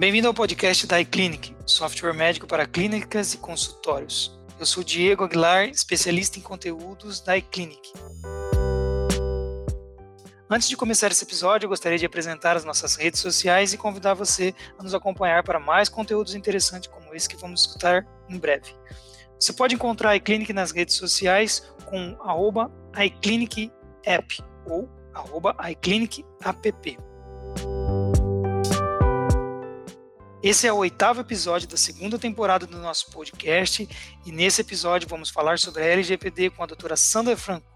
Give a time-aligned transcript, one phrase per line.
[0.00, 4.34] Bem-vindo ao podcast da iClinic, software médico para clínicas e consultórios.
[4.58, 7.92] Eu sou Diego Aguilar, especialista em conteúdos da iClinic.
[10.48, 14.14] Antes de começar esse episódio, eu gostaria de apresentar as nossas redes sociais e convidar
[14.14, 18.74] você a nos acompanhar para mais conteúdos interessantes como esse que vamos escutar em breve.
[19.38, 22.16] Você pode encontrar a iClinic nas redes sociais com
[22.96, 24.88] iClinicApp ou
[25.68, 26.98] iClinicApp.
[30.42, 33.86] Esse é o oitavo episódio da segunda temporada do nosso podcast
[34.24, 37.66] e nesse episódio vamos falar sobre a LGPD com a doutora Sandra Franco.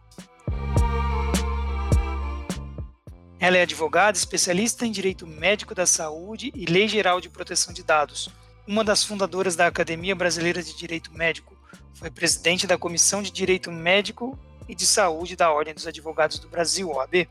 [3.39, 7.83] Ela é advogada, especialista em direito médico da saúde e lei geral de proteção de
[7.83, 8.31] dados,
[8.67, 11.55] uma das fundadoras da Academia Brasileira de Direito Médico,
[11.93, 16.49] foi presidente da Comissão de Direito Médico e de Saúde da Ordem dos Advogados do
[16.49, 17.29] Brasil, OAB,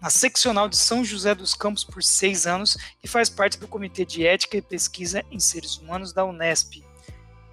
[0.00, 4.04] na seccional de São José dos Campos por seis anos e faz parte do Comitê
[4.04, 6.82] de Ética e Pesquisa em Seres Humanos da Unesp.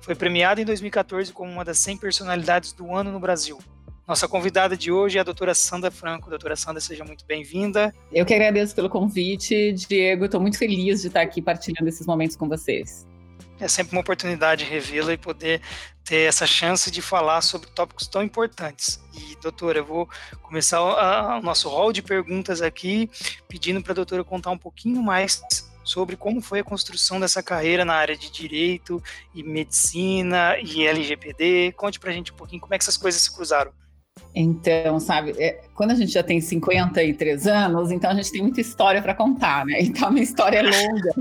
[0.01, 3.59] Foi premiada em 2014 como uma das 100 personalidades do ano no Brasil.
[4.07, 6.31] Nossa convidada de hoje é a doutora Sandra Franco.
[6.31, 7.93] Doutora Sandra, seja muito bem-vinda.
[8.11, 10.25] Eu que agradeço pelo convite, Diego.
[10.25, 13.05] Estou muito feliz de estar aqui partilhando esses momentos com vocês.
[13.59, 15.61] É sempre uma oportunidade revê-la e poder
[16.05, 18.99] ter essa chance de falar sobre tópicos tão importantes.
[19.13, 20.09] E, doutora, eu vou
[20.41, 23.09] começar o nosso rol de perguntas aqui,
[23.47, 25.41] pedindo para a doutora contar um pouquinho mais
[25.83, 29.03] sobre como foi a construção dessa carreira na área de direito
[29.35, 31.73] e medicina e LGPD.
[31.73, 33.71] Conte para a gente um pouquinho como é que essas coisas se cruzaram.
[34.33, 38.61] Então, sabe, é, quando a gente já tem 53 anos, então a gente tem muita
[38.61, 39.79] história para contar, né?
[39.81, 41.13] Então a minha história é longa,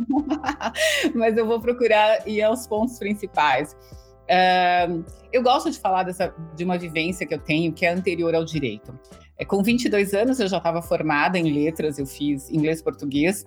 [1.14, 3.76] mas eu vou procurar ir aos pontos principais.
[4.24, 8.34] Uh, eu gosto de falar dessa, de uma vivência que eu tenho que é anterior
[8.34, 8.98] ao direito.
[9.38, 13.46] É, com 22 anos eu já estava formada em letras, eu fiz inglês e português,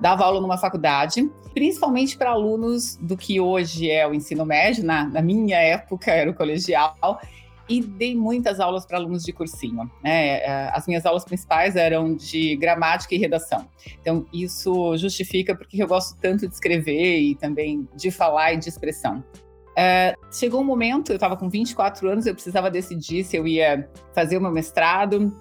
[0.00, 5.04] dava aula numa faculdade, principalmente para alunos do que hoje é o ensino médio, na,
[5.04, 7.20] na minha época era o colegial,
[7.68, 9.90] e dei muitas aulas para alunos de cursinho.
[10.02, 10.38] Né?
[10.38, 13.68] É, as minhas aulas principais eram de gramática e redação.
[14.00, 18.68] Então, isso justifica porque eu gosto tanto de escrever e também de falar e de
[18.68, 19.22] expressão.
[19.78, 23.88] Uh, chegou um momento, eu estava com 24 anos, eu precisava decidir se eu ia
[24.12, 25.32] fazer o meu mestrado,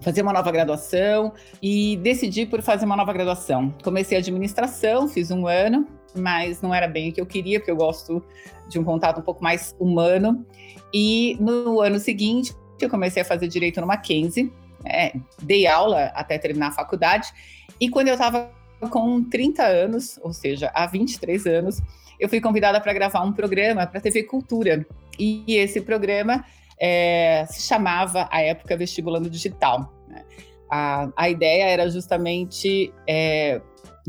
[0.00, 3.74] fazer uma nova graduação e decidi por fazer uma nova graduação.
[3.82, 7.76] Comecei administração, fiz um ano, mas não era bem o que eu queria, porque eu
[7.76, 8.22] gosto
[8.68, 10.44] de um contato um pouco mais humano.
[10.92, 15.12] E no ano seguinte, eu comecei a fazer direito no Mackenzie, né?
[15.42, 17.32] dei aula até terminar a faculdade.
[17.80, 18.50] E quando eu estava
[18.90, 21.82] com 30 anos, ou seja, há 23 anos,
[22.18, 24.86] eu fui convidada para gravar um programa para TV Cultura.
[25.18, 26.44] E esse programa
[26.78, 29.92] é, se chamava, à época, Vestibulando Digital.
[30.08, 30.24] Né?
[30.70, 33.60] A, a ideia era justamente é,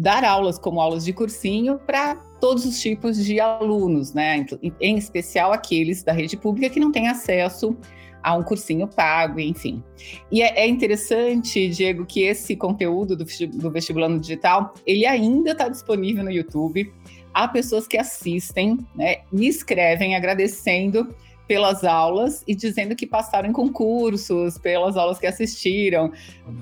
[0.02, 4.44] dar aulas como aulas de cursinho para todos os tipos de alunos, né?
[4.82, 7.78] Em especial aqueles da rede pública que não têm acesso
[8.24, 9.84] a um cursinho pago, enfim.
[10.32, 15.70] E é, é interessante, Diego, que esse conteúdo do, do vestibulando digital, ele ainda está
[15.70, 16.92] disponível no YouTube.
[17.32, 21.16] Há pessoas que assistem, né, me escrevem agradecendo
[21.48, 26.12] pelas aulas e dizendo que passaram em concursos, pelas aulas que assistiram.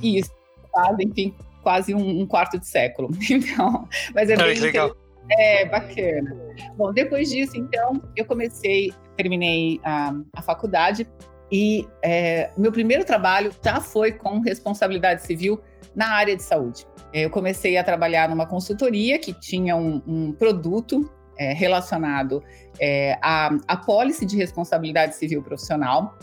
[0.02, 0.32] E isso
[0.74, 3.10] faz, enfim, quase um, um, quarto de século.
[3.30, 4.96] Então, mas é bem legal.
[5.32, 6.36] É, bacana.
[6.76, 11.08] Bom, depois disso, então, eu comecei, terminei a, a faculdade
[11.52, 15.60] e é, meu primeiro trabalho já foi com responsabilidade civil
[15.96, 16.86] na área de saúde.
[17.14, 22.44] Eu comecei a trabalhar numa consultoria que tinha um, um produto é, relacionado
[22.80, 26.18] é, à, à pólice de responsabilidade civil profissional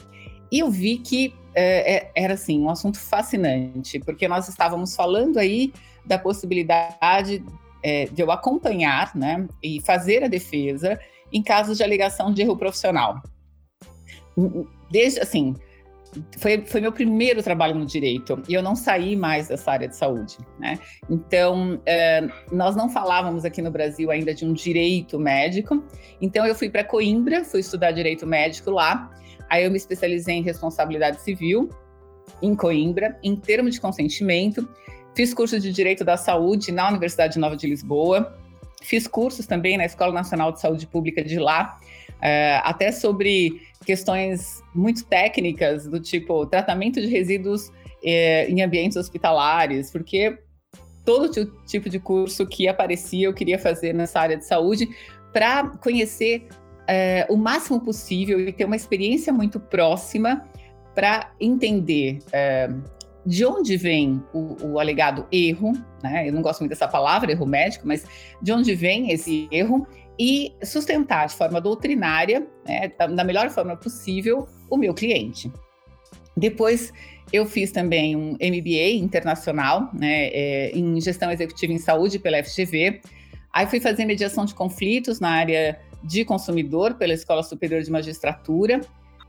[0.50, 5.38] e eu vi que é, é era assim um assunto fascinante, porque nós estávamos falando
[5.38, 5.72] aí
[6.04, 7.42] da possibilidade
[7.82, 10.98] é, de eu acompanhar né, e fazer a defesa
[11.32, 13.20] em casos de alegação de erro profissional.
[14.90, 15.54] Desde, assim,
[16.38, 19.96] foi, foi meu primeiro trabalho no direito e eu não saí mais dessa área de
[19.96, 20.78] saúde, né?
[21.10, 25.82] Então, é, nós não falávamos aqui no Brasil ainda de um direito médico,
[26.20, 29.10] então eu fui para Coimbra, fui estudar direito médico lá,
[29.48, 31.70] aí eu me especializei em responsabilidade civil
[32.42, 34.68] em Coimbra, em termo de consentimento,
[35.16, 38.38] Fiz curso de Direito da Saúde na Universidade Nova de Lisboa.
[38.82, 41.80] Fiz cursos também na Escola Nacional de Saúde Pública de lá,
[42.20, 47.72] é, até sobre questões muito técnicas, do tipo tratamento de resíduos
[48.04, 50.38] é, em ambientes hospitalares, porque
[51.02, 54.86] todo tipo de curso que aparecia eu queria fazer nessa área de saúde
[55.32, 56.46] para conhecer
[56.88, 60.48] é, o máximo possível e ter uma experiência muito próxima
[60.94, 62.20] para entender
[63.26, 65.72] de onde vem o, o, alegado erro,
[66.02, 66.28] né?
[66.28, 68.06] Eu não gosto muito dessa palavra, erro médico, mas
[68.40, 69.86] de onde vem esse erro
[70.18, 75.52] e sustentar de forma doutrinária, né, da melhor forma possível, o meu cliente.
[76.36, 76.92] Depois,
[77.32, 83.00] eu fiz também um MBA internacional né, é, em gestão executiva em saúde pela FGV.
[83.52, 88.80] Aí fui fazer mediação de conflitos na área de consumidor pela Escola Superior de Magistratura.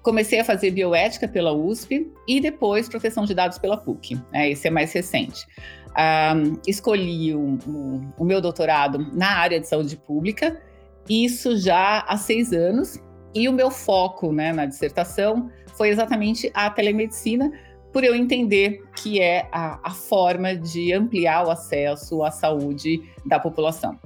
[0.02, 4.16] Comecei a fazer bioética pela USP e depois proteção de dados pela PUC.
[4.32, 5.46] Né, esse é mais recente.
[5.98, 10.62] Um, escolhi o, o, o meu doutorado na área de saúde pública
[11.10, 13.02] isso já há seis anos.
[13.34, 17.52] E o meu foco né, na dissertação foi exatamente a telemedicina,
[17.94, 23.40] por eu entender que é a, a forma de ampliar o acesso à saúde da
[23.40, 23.98] população.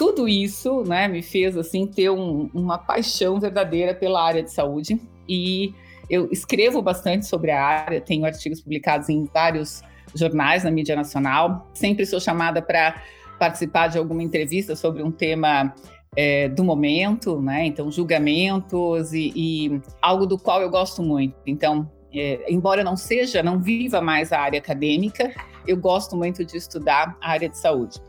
[0.00, 4.98] Tudo isso né, me fez assim ter um, uma paixão verdadeira pela área de saúde
[5.28, 5.74] e
[6.08, 9.82] eu escrevo bastante sobre a área, tenho artigos publicados em vários
[10.14, 13.02] jornais na mídia nacional, sempre sou chamada para
[13.38, 15.74] participar de alguma entrevista sobre um tema
[16.16, 17.66] é, do momento, né?
[17.66, 21.36] Então, julgamentos e, e, algo do qual eu gosto muito.
[21.46, 25.30] Então, é, embora não seja, não viva mais a área acadêmica,
[25.66, 28.00] eu gosto muito de estudar a área de saúde.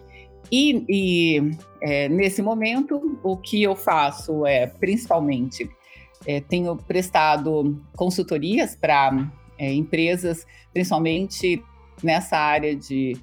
[0.51, 1.51] E, e
[1.81, 5.69] é, nesse momento, o que eu faço é, principalmente,
[6.27, 11.63] é, tenho prestado consultorias para é, empresas, principalmente
[12.03, 13.18] nessa área de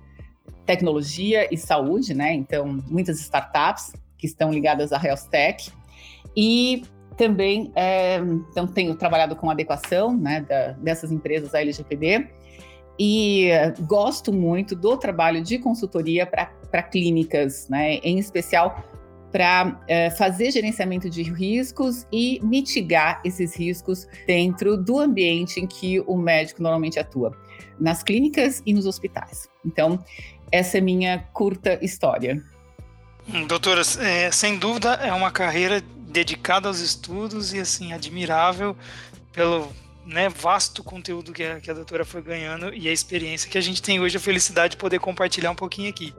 [0.65, 2.33] tecnologia e saúde, né?
[2.33, 5.71] Então, muitas startups que estão ligadas à health tech.
[6.37, 6.83] E
[7.17, 8.19] também é,
[8.51, 12.29] então, tenho trabalhado com adequação né, da, dessas empresas à LGPD
[12.99, 13.51] e
[13.87, 16.51] gosto muito do trabalho de consultoria para
[16.91, 18.85] clínicas, né, em especial
[19.31, 26.01] para é, fazer gerenciamento de riscos e mitigar esses riscos dentro do ambiente em que
[26.01, 27.37] o médico normalmente atua,
[27.79, 29.49] nas clínicas e nos hospitais.
[29.65, 30.03] Então,
[30.51, 32.43] essa é minha curta história.
[33.29, 38.75] Hum, doutora, é, sem dúvida é uma carreira dedicada aos estudos e assim admirável
[39.33, 39.69] pelo
[40.09, 43.61] né, vasto conteúdo que a, que a doutora foi ganhando e a experiência que a
[43.61, 46.15] gente tem hoje, a felicidade de poder compartilhar um pouquinho aqui.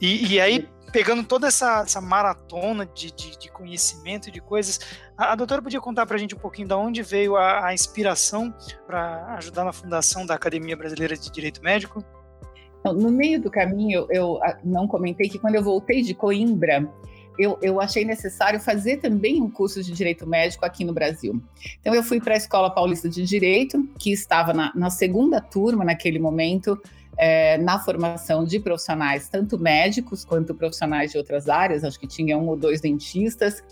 [0.00, 4.78] E, e aí, pegando toda essa, essa maratona de, de, de, conhecimento e de coisas,
[5.16, 7.74] a, a doutora podia contar para a gente um pouquinho de onde veio a, a
[7.74, 8.54] inspiração
[8.86, 12.04] para ajudar na fundação da Academia Brasileira de Direito Médico?
[12.84, 16.88] No meio do caminho, eu ah, não comentei que quando eu voltei de Coimbra,
[17.38, 21.40] eu, eu, achei necessário fazer também um curso de direito médico aqui no Brasil.
[21.80, 25.84] Então, eu fui para a Escola Paulista de Direito, que estava na, na segunda turma
[25.84, 26.80] naquele momento,
[27.16, 32.38] é, na formação de profissionais, tanto médicos quanto profissionais de outras áreas, acho que tinha
[32.38, 33.62] um ou dois dentistas,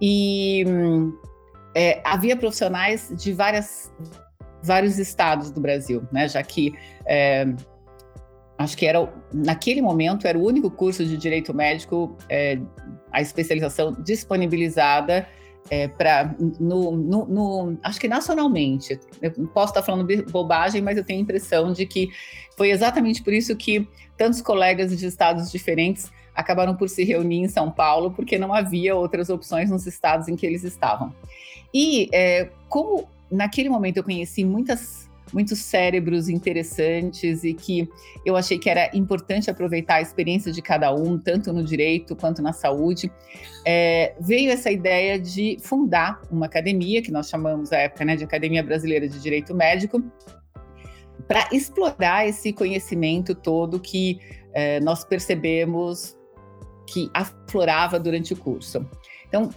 [0.00, 0.64] e
[1.74, 3.90] é, havia profissionais de várias,
[4.62, 6.74] vários estados do Brasil, né, já que
[7.06, 7.46] é,
[8.58, 12.16] acho que era naquele momento era o único curso de direito médico
[13.12, 15.28] a especialização disponibilizada
[15.70, 18.98] é, para no, no, no, acho que nacionalmente.
[19.20, 22.10] Eu posso estar falando bobagem mas eu tenho a impressão de que
[22.56, 27.48] foi exatamente por isso que tantos colegas de estados diferentes acabaram por se reunir em
[27.48, 31.14] São Paulo porque não havia outras opções nos estados em que eles estavam.
[31.72, 35.01] E é, como naquele momento eu conheci muitas
[35.32, 37.88] muitos cérebros interessantes e que
[38.24, 42.42] eu achei que era importante aproveitar a experiência de cada um, tanto no direito quanto
[42.42, 43.10] na saúde.
[43.66, 48.24] É, veio essa ideia de fundar uma academia, que nós chamamos à época né, de
[48.24, 50.02] Academia Brasileira de Direito Médico,
[51.26, 54.18] para explorar esse conhecimento todo que
[54.52, 56.16] é, nós percebemos
[56.86, 58.86] que aflorava durante o curso.
[59.32, 59.48] Então,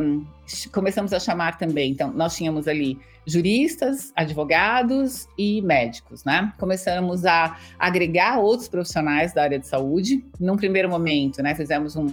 [0.00, 0.24] um,
[0.72, 6.54] começamos a chamar também, então, nós tínhamos ali juristas, advogados e médicos, né?
[6.58, 10.24] Começamos a agregar outros profissionais da área de saúde.
[10.40, 12.08] Num primeiro momento, né, fizemos um,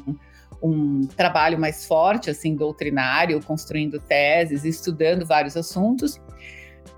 [0.62, 6.20] um trabalho mais forte, assim, doutrinário, construindo teses, estudando vários assuntos.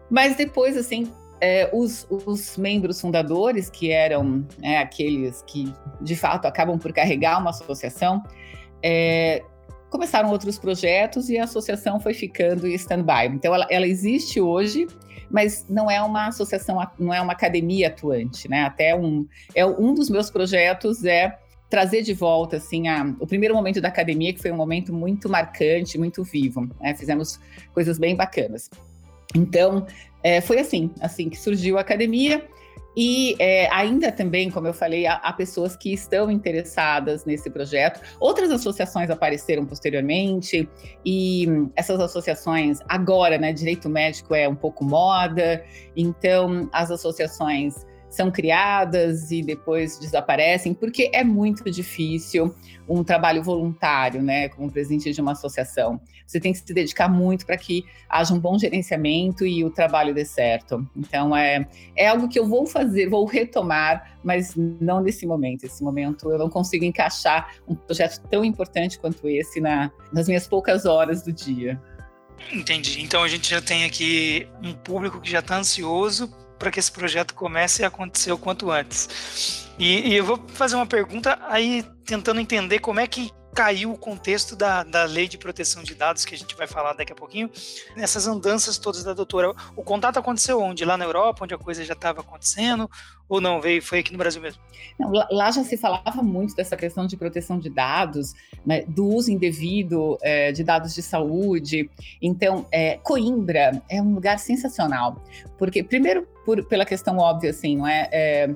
[0.10, 6.48] Mas depois, assim, é, os, os, membros fundadores, que eram né, aqueles que de fato
[6.48, 8.24] acabam por carregar uma associação,
[8.82, 9.44] é,
[9.90, 13.28] começaram outros projetos e a associação foi ficando em stand-by.
[13.34, 14.88] Então, ela, ela, existe hoje,
[15.30, 18.64] mas não é uma associação, não é uma academia atuante, né?
[18.64, 21.38] Até um, é um dos meus projetos é
[21.70, 25.30] trazer de volta assim a, o primeiro momento da academia que foi um momento muito
[25.30, 26.68] marcante, muito vivo.
[26.82, 26.96] Né?
[26.96, 27.40] Fizemos
[27.74, 28.70] coisas bem bacanas.
[29.36, 29.86] Então
[30.24, 32.44] é, foi assim, assim que surgiu a academia
[32.98, 38.02] E é, ainda também, como eu falei, há, há, pessoas que estão interessadas nesse projeto.
[38.20, 40.68] Outras associações apareceram posteriormente,
[41.06, 45.64] e essas associações, agora, né, direito médico é um pouco moda,
[45.96, 52.54] então as associações são criadas e depois desaparecem, porque é muito difícil
[52.88, 56.02] um trabalho voluntário, né, como presidente de uma associação.
[56.30, 60.14] Você tem que se dedicar muito para que haja um bom gerenciamento e o trabalho
[60.14, 60.88] dê certo.
[60.96, 65.64] Então, é, é algo que eu vou fazer, vou retomar, mas não nesse momento.
[65.64, 70.48] Esse momento eu não consigo encaixar um projeto tão importante quanto esse na, nas minhas
[70.48, 71.82] poucas horas do dia.
[72.54, 73.02] Entendi.
[73.02, 76.92] Então a gente já tem aqui um público que já está ansioso para que esse
[76.92, 79.68] projeto comece a acontecer o quanto antes.
[79.80, 83.98] E, e, eu vou fazer uma pergunta aí tentando entender como é que caiu o
[83.98, 87.16] contexto da, da lei de proteção de dados, que a gente vai falar daqui a
[87.16, 87.50] pouquinho,
[87.96, 89.54] nessas andanças todas da doutora.
[89.76, 90.86] O contato aconteceu onde?
[90.86, 92.90] Lá na Europa, onde a coisa já estava acontecendo?
[93.28, 93.62] Ou não?
[93.62, 94.62] Veio, foi aqui no Brasil mesmo?
[94.98, 98.34] Não, lá já se falava muito dessa questão de proteção de dados,
[98.66, 101.90] né, do uso indevido é, de dados de saúde.
[102.22, 105.24] Então, é, Coimbra é um lugar sensacional,
[105.58, 108.50] porque, primeiro, por, pela questão óbvia, assim, não é, é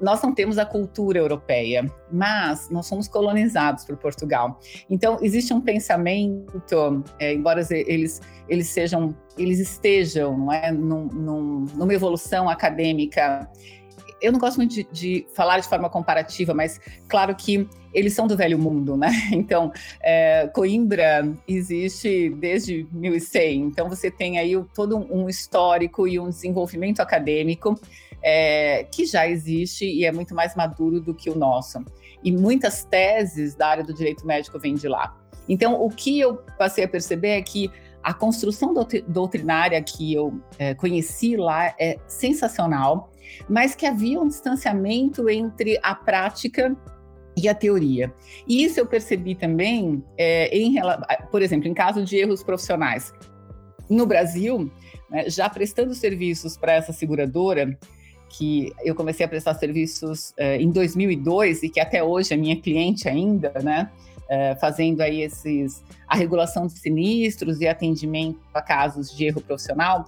[0.00, 4.58] nós não temos a cultura europeia, mas nós somos colonizados por Portugal.
[4.88, 11.64] Então existe um pensamento, é, embora eles eles sejam, eles estejam, não é, num, num,
[11.74, 13.48] numa evolução acadêmica.
[14.24, 18.26] Eu não gosto muito de, de, falar de forma comparativa, mas claro que eles são
[18.26, 19.10] do velho mundo, né?
[19.32, 26.28] Então, é, Coimbra existe desde 1100, então você tem aí todo um histórico e um
[26.28, 27.78] desenvolvimento acadêmico
[28.22, 31.84] é, que já existe e é muito mais maduro do que o nosso.
[32.22, 35.14] E muitas teses da área do direito médico vêm de lá.
[35.46, 37.70] Então, o que eu passei a perceber é que
[38.02, 38.74] a construção
[39.08, 43.10] doutrinária que eu é, conheci lá é sensacional,
[43.48, 46.76] mas que havia um distanciamento entre a prática
[47.36, 48.12] e a teoria.
[48.46, 50.76] E isso eu percebi também, é, em,
[51.30, 53.12] por exemplo, em caso de erros profissionais.
[53.90, 54.70] No Brasil,
[55.10, 57.76] né, já prestando serviços para essa seguradora,
[58.36, 62.60] que eu comecei a prestar serviços uh, em 2002 e que até hoje é minha
[62.60, 63.90] cliente ainda, né?
[64.34, 70.04] Uh, fazendo aí esses a regulação de sinistros e atendimento a casos de erro profissional.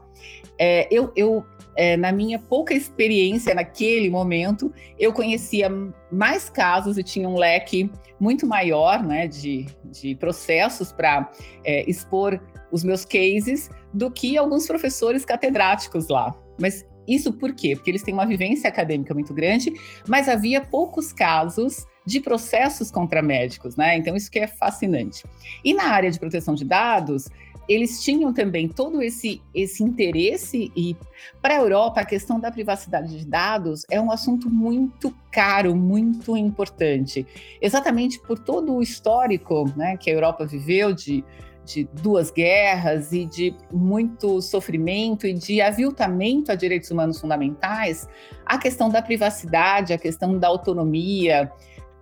[0.59, 1.45] É, eu, eu
[1.77, 5.71] é, na minha pouca experiência naquele momento, eu conhecia
[6.11, 11.31] mais casos e tinha um leque muito maior né, de, de processos para
[11.63, 12.41] é, expor
[12.73, 16.35] os meus cases do que alguns professores catedráticos lá.
[16.59, 17.77] Mas isso por quê?
[17.77, 19.73] Porque eles têm uma vivência acadêmica muito grande,
[20.09, 23.97] mas havia poucos casos de processos contra médicos, né?
[23.97, 25.25] Então, isso que é fascinante.
[25.65, 27.29] E na área de proteção de dados,
[27.69, 30.97] eles tinham também todo esse, esse interesse, e
[31.43, 36.37] para a Europa, a questão da privacidade de dados é um assunto muito caro, muito
[36.37, 37.27] importante,
[37.61, 41.25] exatamente por todo o histórico né, que a Europa viveu de
[41.67, 48.09] de duas guerras e de muito sofrimento e de aviltamento a direitos humanos fundamentais,
[48.47, 51.51] a questão da privacidade, a questão da autonomia,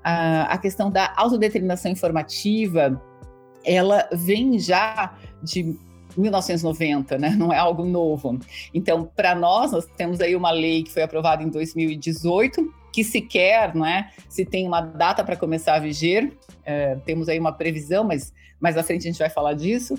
[0.04, 3.02] a, a questão da autodeterminação informativa,
[3.64, 5.74] ela vem já de
[6.16, 7.30] 1990, né?
[7.30, 8.38] Não é algo novo.
[8.72, 13.74] Então, para nós, nós temos aí uma lei que foi aprovada em 2018, que sequer,
[13.74, 14.10] não é?
[14.28, 16.32] Se tem uma data para começar a viger,
[16.64, 19.94] é, temos aí uma previsão, mas mais à frente a gente vai falar disso.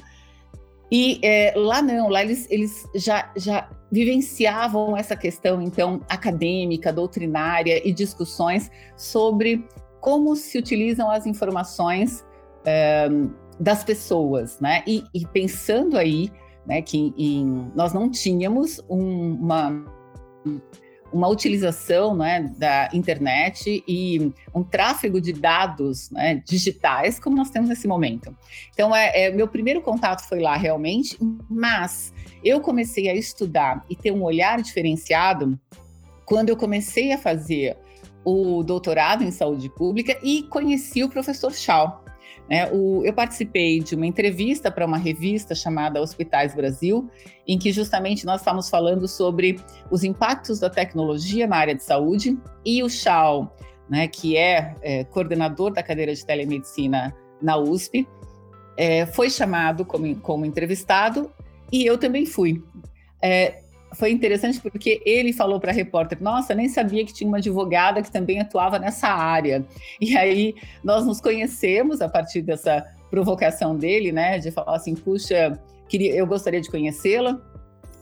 [0.92, 7.86] E é, lá não, lá eles, eles já, já vivenciavam essa questão, então, acadêmica, doutrinária
[7.86, 9.66] e discussões sobre
[10.06, 12.24] como se utilizam as informações
[12.64, 13.10] é,
[13.60, 14.84] das pessoas, né?
[14.86, 16.32] E, e pensando aí,
[16.64, 19.84] né, que em, nós não tínhamos um, uma
[21.12, 27.70] uma utilização né, da internet e um tráfego de dados né, digitais como nós temos
[27.70, 28.36] nesse momento.
[28.74, 31.18] Então, é, é, meu primeiro contato foi lá realmente,
[31.50, 35.58] mas eu comecei a estudar e ter um olhar diferenciado
[36.26, 37.78] quando eu comecei a fazer
[38.26, 42.04] o doutorado em saúde pública e conheci o professor Shaw.
[42.50, 42.70] Né?
[42.72, 47.10] O, eu participei de uma entrevista para uma revista chamada Hospitais Brasil,
[47.48, 52.38] em que justamente nós estávamos falando sobre os impactos da tecnologia na área de saúde,
[52.66, 53.56] e o Chau,
[53.90, 58.08] né, que é, é, coordenador da cadeira de telemedicina na USP,
[58.78, 61.32] é, foi chamado como, como entrevistado
[61.72, 62.64] e eu também fui.
[63.22, 63.64] É,
[63.94, 68.02] foi interessante porque ele falou para a repórter: Nossa, nem sabia que tinha uma advogada
[68.02, 69.66] que também atuava nessa área.
[70.00, 75.60] E aí nós nos conhecemos a partir dessa provocação dele, né, de falar assim: Puxa,
[75.88, 77.40] queria, eu gostaria de conhecê-la.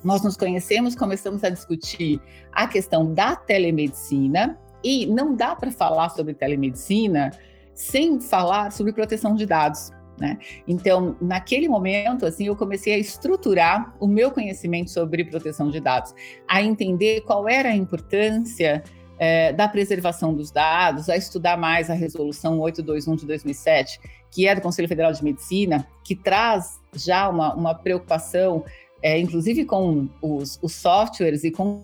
[0.04, 2.20] nós nos conhecemos, começamos a discutir
[2.52, 7.32] a questão da telemedicina e não dá para falar sobre telemedicina
[7.74, 9.92] sem falar sobre proteção de dados.
[10.18, 10.38] Né?
[10.68, 16.14] Então, naquele momento, assim, eu comecei a estruturar o meu conhecimento sobre proteção de dados,
[16.48, 18.84] a entender qual era a importância
[19.18, 24.56] é, da preservação dos dados, a estudar mais a resolução 821 de 2007, que é
[24.56, 28.64] do Conselho Federal de Medicina, que traz já uma, uma preocupação,
[29.02, 31.84] é, inclusive com os, os softwares e com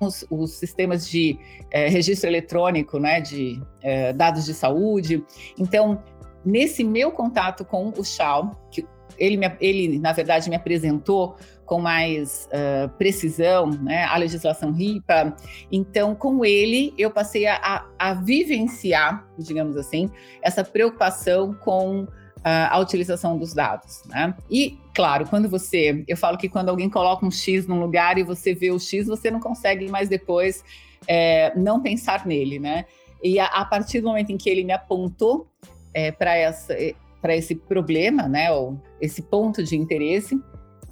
[0.00, 1.38] os, os, sistemas de
[1.70, 5.22] é, registro eletrônico, né, de é, dados de saúde.
[5.58, 6.02] Então,
[6.44, 8.86] nesse meu contato com o Shaw, que
[9.18, 15.36] ele, me, ele na verdade me apresentou com mais uh, precisão, né, a legislação RIPA.
[15.70, 20.10] Então, com ele, eu passei a, a, a vivenciar, digamos assim,
[20.42, 22.08] essa preocupação com
[22.42, 24.34] a utilização dos dados, né?
[24.50, 28.22] E, claro, quando você, eu falo que quando alguém coloca um X num lugar e
[28.22, 30.64] você vê o X, você não consegue mais depois
[31.06, 32.86] é, não pensar nele, né?
[33.22, 35.50] E a, a, partir do momento em que ele me apontou
[35.94, 36.76] é, para essa
[37.20, 40.40] para esse problema, né, ou esse ponto de interesse,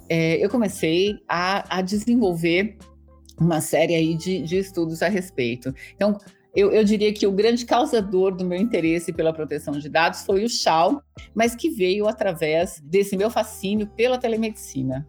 [0.07, 2.77] é, eu comecei a, a, desenvolver
[3.39, 5.73] uma série aí de, de estudos a respeito.
[5.95, 6.17] Então,
[6.55, 10.43] eu, eu, diria que o grande causador do meu interesse pela proteção de dados foi
[10.43, 11.01] o Shaw,
[11.33, 15.07] mas que veio através desse meu fascínio pela telemedicina.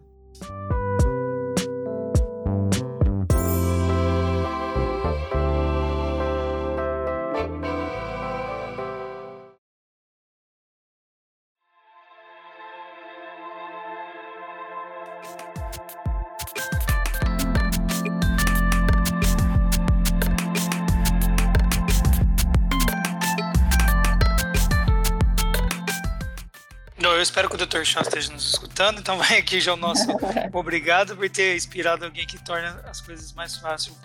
[27.71, 27.85] Dr.
[27.85, 30.05] Shaw esteja nos escutando, então vai aqui já o nosso
[30.51, 33.95] obrigado por ter inspirado alguém que torna as coisas mais fáceis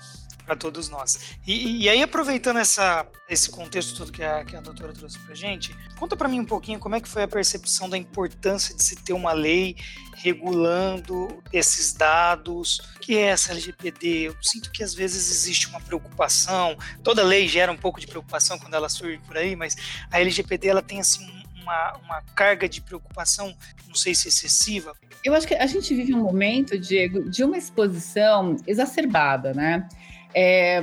[0.44, 1.37] para todos nós.
[1.44, 5.35] E, e, aí, aproveitando essa, esse contexto todo que a, que a doutora trouxe para
[5.35, 8.85] gente, conta para mim um pouquinho como é que foi a percepção da importância de
[8.85, 9.75] se ter uma lei
[10.14, 12.78] regulando esses dados.
[12.94, 14.28] O que é essa LGPD?
[14.28, 18.57] Eu sinto que às vezes existe uma preocupação, toda lei gera um pouco de preocupação
[18.57, 19.74] quando ela surge por aí, mas
[20.12, 23.52] a LGPD ela tem assim uma, uma carga de preocupação,
[23.88, 24.94] não sei se excessiva?
[25.24, 29.88] Eu acho que a gente vive um momento, Diego, de uma exposição exacerbada, né?
[30.33, 30.81] É,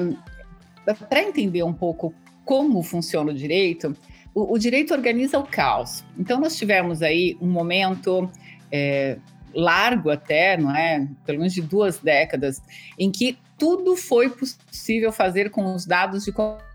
[1.10, 3.96] Para entender um pouco como funciona o direito,
[4.36, 6.04] o, o, direito organiza o caos.
[6.18, 8.30] Então, nós tivemos aí um momento
[8.70, 9.18] é,
[9.54, 11.08] largo até, não é?
[11.26, 12.62] Pelo menos de duas décadas,
[13.00, 16.34] em que tudo foi possível fazer com os dados de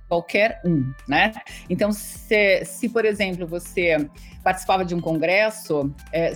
[0.08, 1.32] qualquer um, né?
[1.68, 3.96] Então, se, se por exemplo, você
[4.42, 6.32] participava de um congresso, é,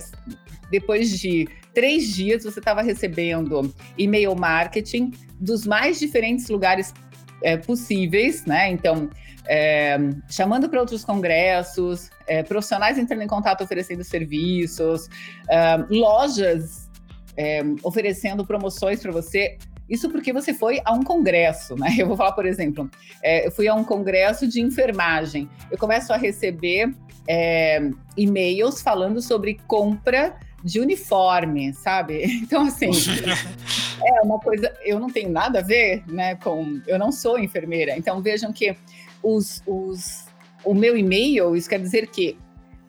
[0.69, 6.93] depois de três dias você estava recebendo e-mail marketing dos mais diferentes lugares
[7.41, 8.69] é, possíveis, né?
[8.69, 9.09] Então,
[9.47, 9.97] é,
[10.29, 15.09] chamando para outros congressos, é, profissionais entrando em contato oferecendo serviços,
[15.49, 16.89] é, lojas
[17.35, 19.57] é, oferecendo promoções para você.
[19.89, 21.95] Isso porque você foi a um congresso, né?
[21.99, 22.89] Eu vou falar, por exemplo,
[23.21, 25.49] é, eu fui a um congresso de enfermagem.
[25.69, 26.93] Eu começo a receber
[27.27, 32.23] é, e-mails falando sobre compra de uniforme, sabe?
[32.43, 32.89] Então, assim,
[34.03, 34.73] é uma coisa.
[34.83, 36.35] Eu não tenho nada a ver, né?
[36.35, 36.81] Com.
[36.87, 37.97] Eu não sou enfermeira.
[37.97, 38.75] Então, vejam que
[39.21, 40.25] os, os,
[40.63, 42.37] o meu e-mail, isso quer dizer que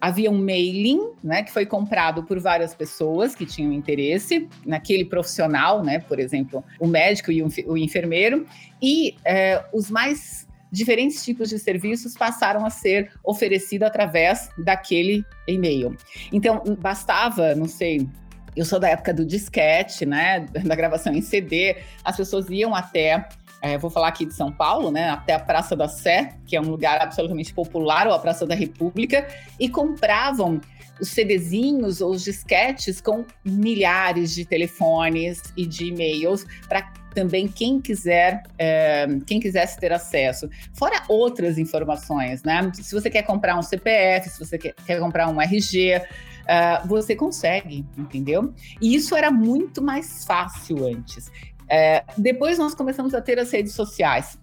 [0.05, 5.83] havia um mailing, né, que foi comprado por várias pessoas que tinham interesse naquele profissional,
[5.83, 8.47] né, por exemplo, o médico e o enfermeiro,
[8.83, 15.97] e é, os mais diferentes tipos de serviços passaram a ser oferecidos através daquele e-mail.
[16.31, 18.07] Então, bastava, não sei,
[18.55, 23.27] eu sou da época do disquete, né, da gravação em CD, as pessoas iam até
[23.65, 26.61] é, vou falar aqui de São Paulo, né, até a Praça da Sé, que é
[26.61, 29.27] um lugar absolutamente popular, ou a Praça da República,
[29.59, 30.61] e compravam
[31.01, 37.81] os CDzinhos ou os disquetes com milhares de telefones e de e-mails para também quem
[37.81, 40.47] quiser, é, quem quisesse ter acesso.
[40.75, 42.71] Fora outras informações, né?
[42.75, 46.03] Se você quer comprar um CPF, se você quer, quer comprar um RG, uh,
[46.47, 48.53] é, você consegue, entendeu?
[48.81, 51.31] E isso era muito mais fácil antes.
[51.75, 54.39] É, depois nós começamos a ter as redes sociais,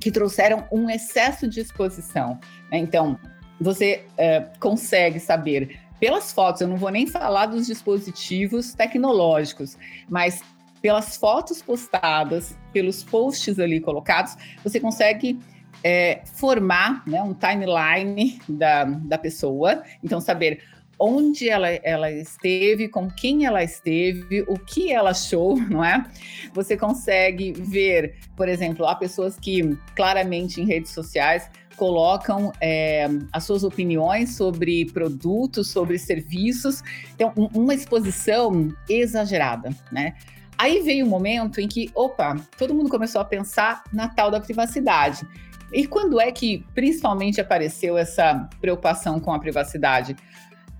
[0.00, 2.36] que trouxeram um excesso de exposição.
[2.68, 2.78] Né?
[2.78, 3.16] Então,
[3.60, 10.42] você é, consegue saber pelas fotos, eu não vou nem falar dos dispositivos tecnológicos, mas
[10.82, 15.38] pelas fotos postadas, pelos posts ali colocados, você consegue
[15.84, 19.84] é, formar né, um timeline da, da pessoa.
[20.02, 20.60] Então, saber
[20.98, 26.04] onde ela, ela esteve, com quem ela esteve, o que ela achou, não é?
[26.52, 33.44] Você consegue ver, por exemplo, há pessoas que claramente em redes sociais colocam é, as
[33.44, 36.82] suas opiniões sobre produtos, sobre serviços.
[37.14, 40.14] Então, um, uma exposição exagerada, né?
[40.56, 44.30] Aí veio o um momento em que, opa, todo mundo começou a pensar na tal
[44.30, 45.26] da privacidade.
[45.72, 50.14] E quando é que principalmente apareceu essa preocupação com a privacidade?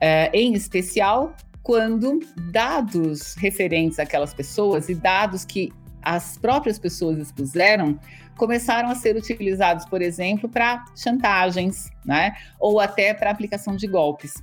[0.06, 2.20] É, em especial, quando
[2.52, 7.98] dados referentes àquelas pessoas e dados que as próprias pessoas expuseram
[8.36, 12.36] começaram a ser utilizados, por exemplo, para chantagens, né?
[12.60, 14.34] Ou até para aplicação de golpes.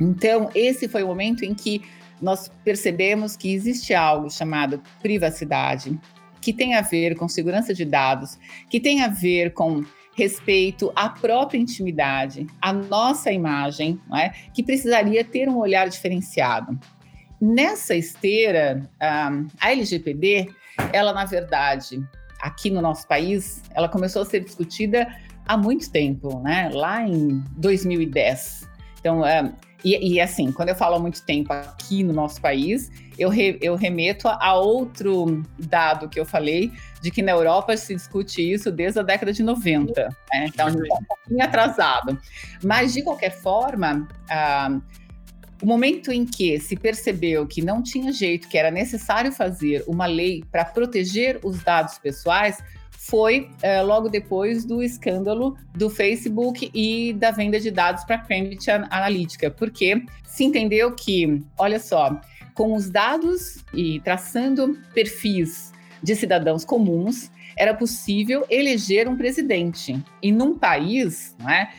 [0.00, 1.82] Então, esse foi o momento em que
[2.20, 5.98] nós percebemos que existe algo chamado privacidade,
[6.40, 8.38] que tem a ver com segurança de dados,
[8.70, 9.82] que tem a ver com
[10.14, 14.30] respeito à própria intimidade, à nossa imagem, é?
[14.52, 16.78] que precisaria ter um olhar diferenciado.
[17.40, 20.48] Nessa esteira, a LGPD,
[20.92, 22.00] ela na verdade,
[22.40, 25.08] aqui no nosso país, ela começou a ser discutida
[25.46, 26.70] há muito tempo, né?
[26.72, 28.68] Lá em 2010.
[29.00, 29.22] Então,
[29.84, 33.58] e, e, assim, quando eu falo há muito tempo aqui no nosso país, eu, re,
[33.60, 36.70] eu remeto a outro dado que eu falei,
[37.02, 40.08] de que na Europa se discute isso desde a década de 90.
[40.32, 40.46] Né?
[40.46, 42.18] Então, a gente está um pouquinho atrasado.
[42.62, 44.80] Mas, de qualquer forma, ah,
[45.60, 50.06] o momento em que se percebeu que não tinha jeito, que era necessário fazer uma
[50.06, 57.12] lei para proteger os dados pessoais, foi é, logo depois do escândalo do Facebook e
[57.14, 62.20] da venda de dados para Cambridge Analytica, porque se entendeu que, olha só,
[62.54, 65.71] com os dados e traçando perfis
[66.02, 70.02] de cidadãos comuns, era possível eleger um presidente.
[70.22, 71.70] E num país, não é,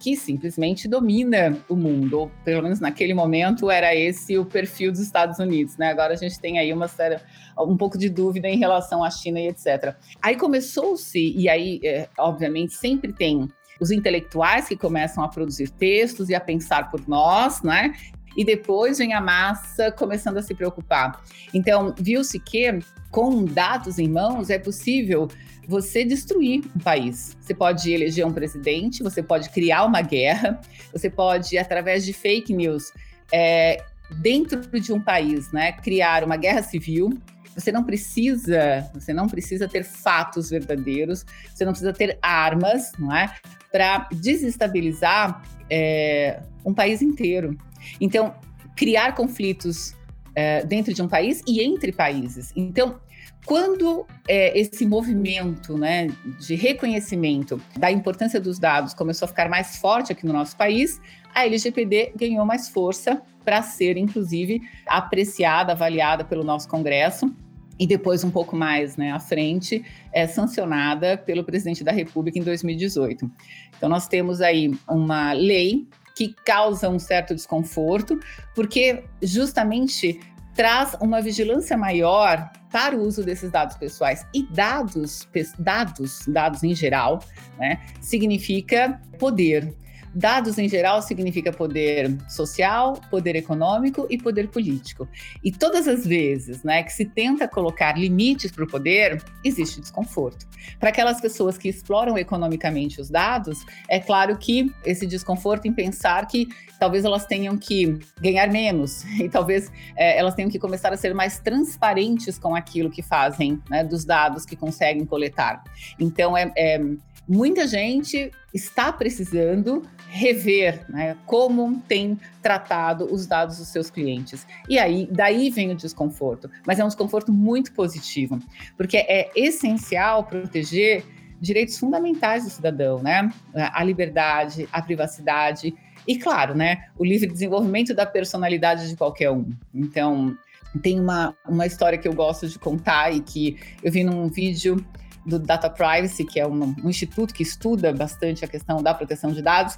[0.00, 5.00] que simplesmente domina o mundo, ou pelo menos naquele momento era esse o perfil dos
[5.00, 5.90] Estados Unidos, né?
[5.90, 7.20] Agora a gente tem aí uma série,
[7.58, 9.94] um pouco de dúvida em relação à China e etc.
[10.22, 13.46] Aí começou-se, e aí, é, obviamente, sempre tem
[13.78, 17.94] os intelectuais que começam a produzir textos e a pensar por nós, né?
[18.34, 21.22] E depois vem a massa começando a se preocupar.
[21.52, 22.78] Então, viu-se que
[23.10, 25.28] com dados em mãos é possível
[25.66, 27.36] você destruir um país.
[27.40, 30.60] Você pode eleger um presidente, você pode criar uma guerra,
[30.92, 32.92] você pode, através de fake news,
[33.32, 33.82] é,
[34.16, 37.10] dentro de um país, né, criar uma guerra civil.
[37.54, 43.14] Você não precisa, você não precisa ter fatos verdadeiros, você não precisa ter armas, não
[43.14, 43.34] é,
[43.70, 47.56] para desestabilizar é, um país inteiro.
[48.00, 48.34] Então,
[48.76, 49.94] criar conflitos
[50.34, 52.52] é, dentro de um país e entre países.
[52.56, 53.00] Então,
[53.44, 59.76] quando é, esse movimento né, de reconhecimento da importância dos dados começou a ficar mais
[59.76, 61.00] forte aqui no nosso país,
[61.34, 67.34] a LGPD ganhou mais força para ser, inclusive, apreciada, avaliada pelo nosso Congresso
[67.80, 72.42] e depois, um pouco mais né, à frente, é sancionada pelo presidente da República em
[72.42, 73.30] 2018.
[73.74, 75.88] Então, nós temos aí uma lei
[76.20, 78.20] que causa um certo desconforto,
[78.54, 80.20] porque justamente
[80.54, 84.26] traz uma vigilância maior para o uso desses dados pessoais.
[84.34, 85.26] E dados,
[85.58, 87.20] dados, dados em geral,
[87.58, 89.74] né, significa poder.
[90.14, 95.08] Dados em geral significa poder social, poder econômico e poder político.
[95.42, 100.48] E todas as vezes né, que se tenta colocar limites para o poder, existe desconforto.
[100.78, 106.26] Para aquelas pessoas que exploram economicamente os dados, é claro que esse desconforto em pensar
[106.26, 110.96] que talvez elas tenham que ganhar menos e talvez é, elas tenham que começar a
[110.96, 115.62] ser mais transparentes com aquilo que fazem, né, dos dados que conseguem coletar.
[115.98, 116.80] Então, é, é
[117.28, 124.46] muita gente está precisando rever né, como tem tratado os dados dos seus clientes.
[124.68, 128.38] E aí, daí vem o desconforto, mas é um desconforto muito positivo,
[128.76, 131.04] porque é essencial proteger
[131.40, 133.32] direitos fundamentais do cidadão, né?
[133.54, 135.74] A liberdade, a privacidade
[136.06, 139.50] e, claro, né, o livre desenvolvimento da personalidade de qualquer um.
[139.74, 140.36] Então,
[140.82, 144.84] tem uma, uma história que eu gosto de contar e que eu vi num vídeo
[145.26, 149.32] do Data Privacy, que é um, um instituto que estuda bastante a questão da proteção
[149.32, 149.76] de dados,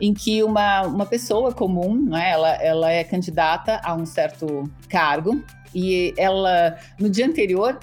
[0.00, 5.42] em que uma, uma pessoa comum, né, ela, ela é candidata a um certo cargo
[5.74, 7.78] e ela, no dia anterior,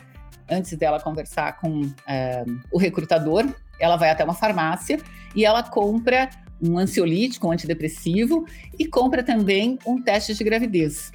[0.49, 3.47] antes dela conversar com é, o recrutador,
[3.79, 4.99] ela vai até uma farmácia
[5.35, 6.29] e ela compra
[6.61, 8.45] um ansiolítico, um antidepressivo
[8.77, 11.11] e compra também um teste de gravidez.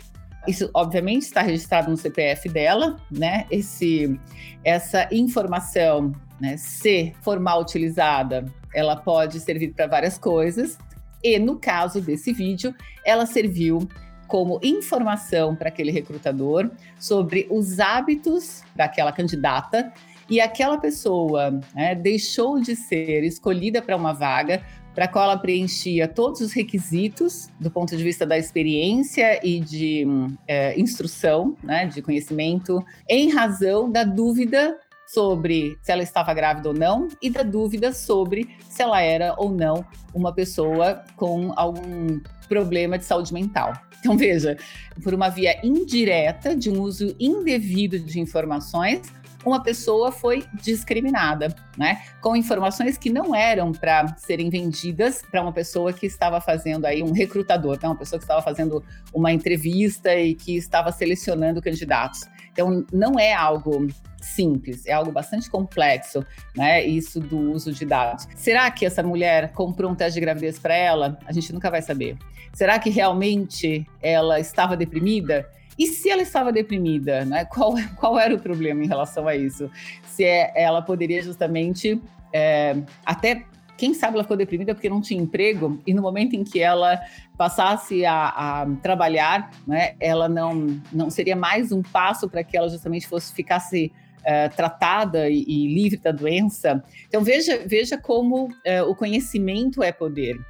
[0.46, 3.46] Isso, obviamente, está registrado no CPF dela, né?
[3.50, 4.18] Esse,
[4.62, 10.78] essa informação, né, se for mal utilizada, ela pode servir para várias coisas.
[11.22, 13.88] E no caso desse vídeo, ela serviu
[14.26, 19.92] como informação para aquele recrutador sobre os hábitos daquela candidata
[20.28, 24.62] e aquela pessoa né, deixou de ser escolhida para uma vaga
[24.94, 29.60] para a qual ela preenchia todos os requisitos do ponto de vista da experiência e
[29.60, 30.06] de
[30.46, 36.74] é, instrução, né, de conhecimento, em razão da dúvida sobre se ela estava grávida ou
[36.74, 42.98] não e da dúvida sobre se ela era ou não uma pessoa com algum problema
[42.98, 43.72] de saúde mental.
[44.00, 44.56] Então, veja,
[45.02, 49.00] por uma via indireta de um uso indevido de informações,
[49.44, 52.02] uma pessoa foi discriminada, né?
[52.20, 57.02] Com informações que não eram para serem vendidas para uma pessoa que estava fazendo aí
[57.02, 57.88] um recrutador, né?
[57.88, 62.22] uma pessoa que estava fazendo uma entrevista e que estava selecionando candidatos.
[62.52, 63.88] Então, não é algo
[64.20, 66.24] simples, é algo bastante complexo,
[66.56, 66.84] né?
[66.84, 68.26] Isso do uso de dados.
[68.34, 71.18] Será que essa mulher comprou um teste de gravidez para ela?
[71.26, 72.16] A gente nunca vai saber.
[72.52, 75.48] Será que realmente ela estava deprimida?
[75.78, 77.44] E se ela estava deprimida, né?
[77.44, 79.70] qual, qual era o problema em relação a isso?
[80.04, 82.00] Se é, ela poderia justamente
[82.32, 83.44] é, até
[83.76, 87.00] quem sabe ela ficou deprimida porque não tinha emprego e no momento em que ela
[87.36, 88.28] passasse a,
[88.62, 93.34] a trabalhar, né, ela não, não seria mais um passo para que ela justamente fosse
[93.34, 96.82] ficasse é, tratada e, e, livre da doença.
[97.08, 100.40] Então veja veja como é, o conhecimento é poder.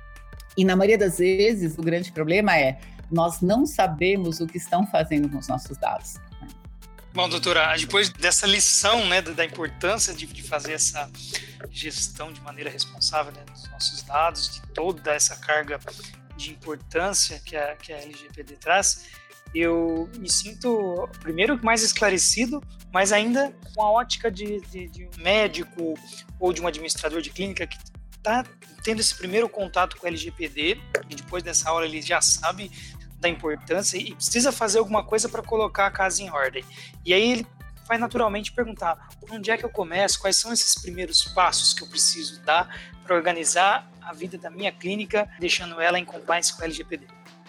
[0.57, 2.79] E na maioria das vezes o grande problema é
[3.15, 6.17] nós não sabemos o que estão fazendo com os nossos dados.
[7.13, 11.09] Bom, doutora, depois dessa lição né, da importância de, de fazer essa
[11.71, 15.79] gestão de maneira responsável né, dos nossos dados, de toda essa carga
[16.37, 19.07] de importância que a, que a LGPD traz,
[19.55, 22.61] eu me sinto, primeiro, mais esclarecido,
[22.93, 25.95] mas ainda com a ótica de, de, de um médico
[26.41, 27.79] ou de um administrador de clínica que
[28.17, 28.45] está
[28.83, 32.73] tendo esse primeiro contato com o LGPD, e depois dessa aula ele já sabe
[33.25, 36.63] da importância e precisa fazer alguma coisa para colocar a casa em ordem.
[37.05, 37.47] E aí ele
[37.89, 40.21] vai naturalmente perguntar: onde é que eu começo?
[40.21, 42.69] Quais são esses primeiros passos que eu preciso dar
[43.03, 47.07] para organizar a vida da minha clínica, deixando ela em compliance com o LGPD?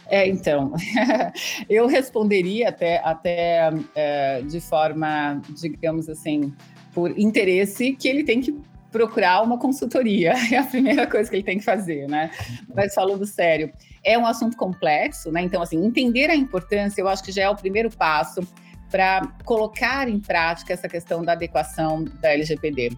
[0.07, 0.73] É, então,
[1.69, 6.53] eu responderia até, até é, de forma, digamos assim,
[6.93, 8.55] por interesse, que ele tem que
[8.91, 10.33] procurar uma consultoria.
[10.53, 12.31] É a primeira coisa que ele tem que fazer, né?
[12.73, 13.73] Mas falando sério,
[14.05, 15.41] é um assunto complexo, né?
[15.41, 18.41] Então, assim, entender a importância, eu acho que já é o primeiro passo
[18.89, 22.95] para colocar em prática essa questão da adequação da LGPD.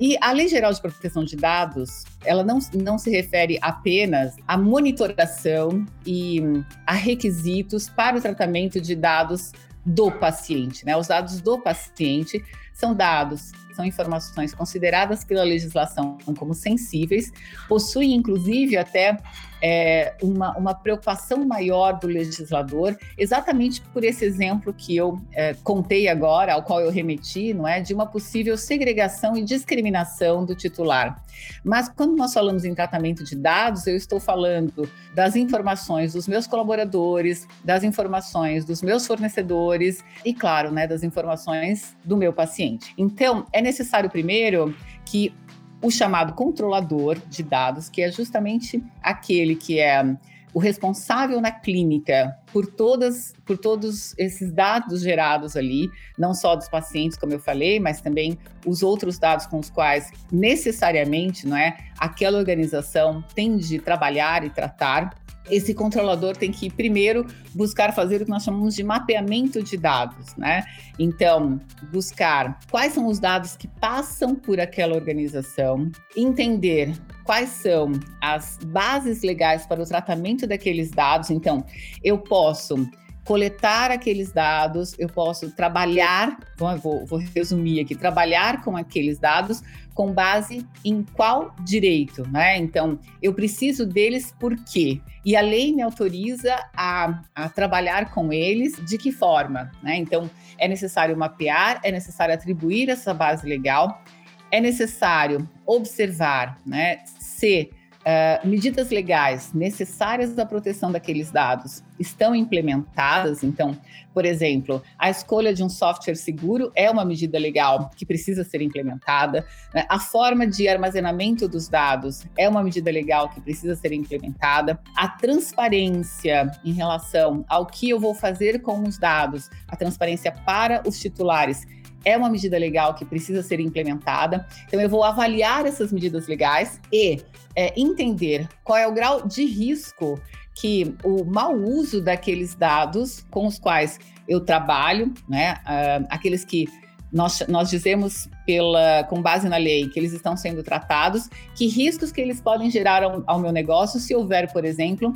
[0.00, 4.56] E a Lei Geral de Proteção de Dados, ela não, não se refere apenas à
[4.56, 6.40] monitoração e
[6.86, 9.52] a requisitos para o tratamento de dados
[9.86, 10.84] do paciente.
[10.84, 10.96] Né?
[10.96, 12.42] Os dados do paciente
[12.74, 17.32] são dados são informações consideradas pela legislação como sensíveis,
[17.68, 19.18] possuem inclusive até
[19.60, 26.06] é, uma, uma preocupação maior do legislador, exatamente por esse exemplo que eu é, contei
[26.06, 31.22] agora, ao qual eu remeti, não é, de uma possível segregação e discriminação do titular.
[31.64, 36.46] Mas quando nós falamos em tratamento de dados, eu estou falando das informações dos meus
[36.46, 42.63] colaboradores, das informações dos meus fornecedores e, claro, né, das informações do meu paciente.
[42.96, 44.74] Então, é necessário primeiro
[45.04, 45.34] que
[45.82, 50.16] o chamado controlador de dados, que é justamente aquele que é
[50.54, 56.68] o responsável na clínica por todas por todos esses dados gerados ali, não só dos
[56.68, 61.76] pacientes, como eu falei, mas também os outros dados com os quais necessariamente, não é,
[61.98, 65.12] aquela organização tem de trabalhar e tratar
[65.50, 70.34] esse controlador tem que primeiro buscar fazer o que nós chamamos de mapeamento de dados,
[70.36, 70.64] né?
[70.98, 71.60] Então,
[71.92, 79.22] buscar quais são os dados que passam por aquela organização, entender quais são as bases
[79.22, 81.30] legais para o tratamento daqueles dados.
[81.30, 81.64] Então,
[82.02, 82.88] eu posso
[83.24, 89.62] coletar aqueles dados, eu posso trabalhar, vou, vou, resumir aqui, trabalhar com aqueles dados
[89.94, 92.58] com base em qual direito, né?
[92.58, 95.00] Então, eu preciso deles por quê?
[95.24, 99.96] E a lei me autoriza a, a trabalhar com eles de que forma, né?
[99.96, 104.02] Então, é necessário mapear, é necessário atribuir essa base legal,
[104.50, 107.70] é necessário observar, né, se
[108.04, 113.42] uh, medidas legais necessárias à proteção daqueles dados estão implementadas.
[113.42, 113.76] Então,
[114.12, 118.60] por exemplo, a escolha de um software seguro é uma medida legal que precisa ser
[118.62, 119.46] implementada.
[119.72, 119.86] Né?
[119.88, 124.78] A forma de armazenamento dos dados é uma medida legal que precisa ser implementada.
[124.96, 130.82] A transparência em relação ao que eu vou fazer com os dados, a transparência para
[130.86, 131.66] os titulares
[132.04, 134.46] é uma medida legal que precisa ser implementada.
[134.66, 137.22] Então, eu vou avaliar essas medidas legais e
[137.56, 140.20] é, entender qual é o grau de risco
[140.54, 146.66] que o mau uso daqueles dados com os quais eu trabalho, né, uh, aqueles que
[147.12, 152.10] nós, nós dizemos pela, com base na lei que eles estão sendo tratados, que riscos
[152.10, 155.14] que eles podem gerar ao, ao meu negócio se houver, por exemplo,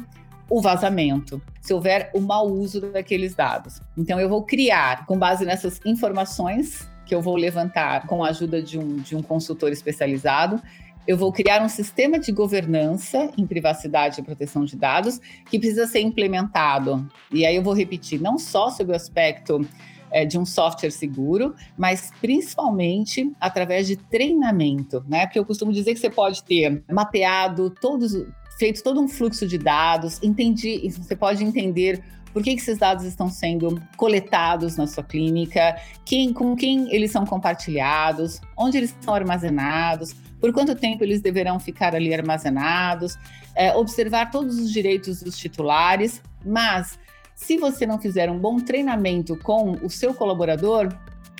[0.50, 3.80] o vazamento, se houver o mau uso daqueles dados.
[3.96, 8.62] Então, eu vou criar, com base nessas informações que eu vou levantar com a ajuda
[8.62, 10.60] de um, de um consultor especializado,
[11.06, 15.86] eu vou criar um sistema de governança em privacidade e proteção de dados que precisa
[15.86, 17.08] ser implementado.
[17.32, 19.66] E aí eu vou repetir, não só sobre o aspecto
[20.10, 25.26] é, de um software seguro, mas principalmente através de treinamento, né?
[25.26, 28.12] Porque eu costumo dizer que você pode ter mapeado todos,
[28.58, 33.30] feito todo um fluxo de dados, entendi, você pode entender por que, esses dados estão
[33.30, 40.14] sendo coletados na sua clínica, quem, com quem eles são compartilhados, onde eles são armazenados,
[40.40, 43.16] por quanto tempo eles deverão ficar ali armazenados,
[43.54, 46.98] é, observar todos os direitos dos titulares, mas
[47.34, 50.88] se você não fizer um bom treinamento com o seu colaborador,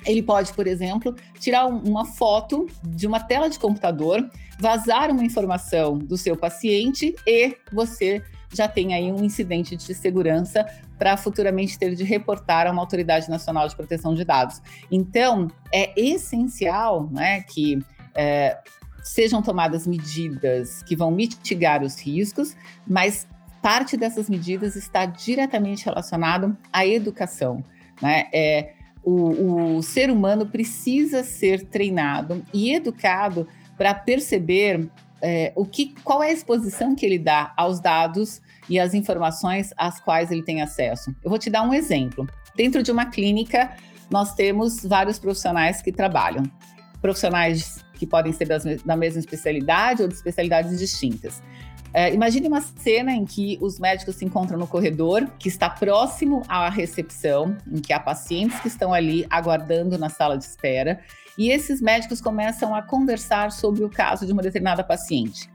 [0.05, 5.97] ele pode, por exemplo, tirar uma foto de uma tela de computador, vazar uma informação
[5.97, 10.65] do seu paciente e você já tem aí um incidente de segurança
[10.97, 14.61] para futuramente ter de reportar a uma autoridade nacional de proteção de dados.
[14.91, 17.79] Então, é essencial né, que
[18.15, 18.57] é,
[19.03, 22.55] sejam tomadas medidas que vão mitigar os riscos,
[22.87, 23.27] mas
[23.61, 27.63] parte dessas medidas está diretamente relacionado à educação.
[28.01, 28.27] Né?
[28.33, 34.89] É, o, o ser humano precisa ser treinado e educado para perceber
[35.21, 39.73] é, o que, qual é a exposição que ele dá aos dados e às informações
[39.77, 41.13] às quais ele tem acesso.
[41.23, 42.27] Eu vou te dar um exemplo.
[42.55, 43.75] Dentro de uma clínica,
[44.09, 46.43] nós temos vários profissionais que trabalham.
[47.01, 51.41] Profissionais que podem ser das, da mesma especialidade ou de especialidades distintas.
[51.93, 56.43] É, imagine uma cena em que os médicos se encontram no corredor, que está próximo
[56.47, 60.99] à recepção, em que há pacientes que estão ali aguardando na sala de espera,
[61.37, 65.49] e esses médicos começam a conversar sobre o caso de uma determinada paciente.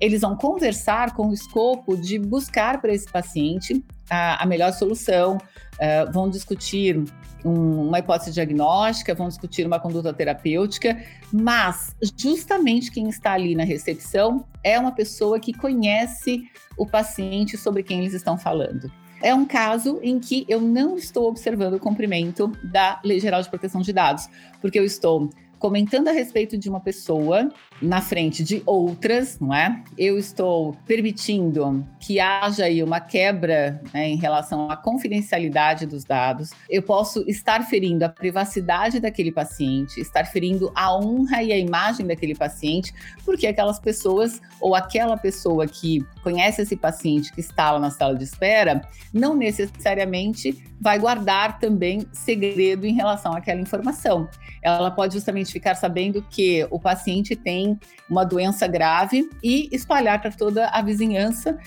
[0.00, 5.36] Eles vão conversar com o escopo de buscar para esse paciente a, a melhor solução,
[5.36, 7.02] uh, vão discutir
[7.44, 13.64] um, uma hipótese diagnóstica, vão discutir uma conduta terapêutica, mas justamente quem está ali na
[13.64, 16.44] recepção é uma pessoa que conhece
[16.76, 18.90] o paciente sobre quem eles estão falando.
[19.20, 23.48] É um caso em que eu não estou observando o cumprimento da Lei Geral de
[23.48, 24.28] Proteção de Dados,
[24.60, 27.48] porque eu estou comentando a respeito de uma pessoa
[27.80, 29.82] na frente de outras, não é?
[29.96, 36.50] Eu estou permitindo que haja aí uma quebra né, em relação à confidencialidade dos dados.
[36.68, 42.06] Eu posso estar ferindo a privacidade daquele paciente, estar ferindo a honra e a imagem
[42.06, 42.92] daquele paciente,
[43.24, 48.16] porque aquelas pessoas ou aquela pessoa que conhece esse paciente que está lá na sala
[48.16, 54.28] de espera, não necessariamente vai guardar também segredo em relação àquela informação.
[54.62, 60.30] Ela pode justamente ficar sabendo que o paciente tem uma doença grave e espalhar para
[60.30, 61.58] toda a vizinhança,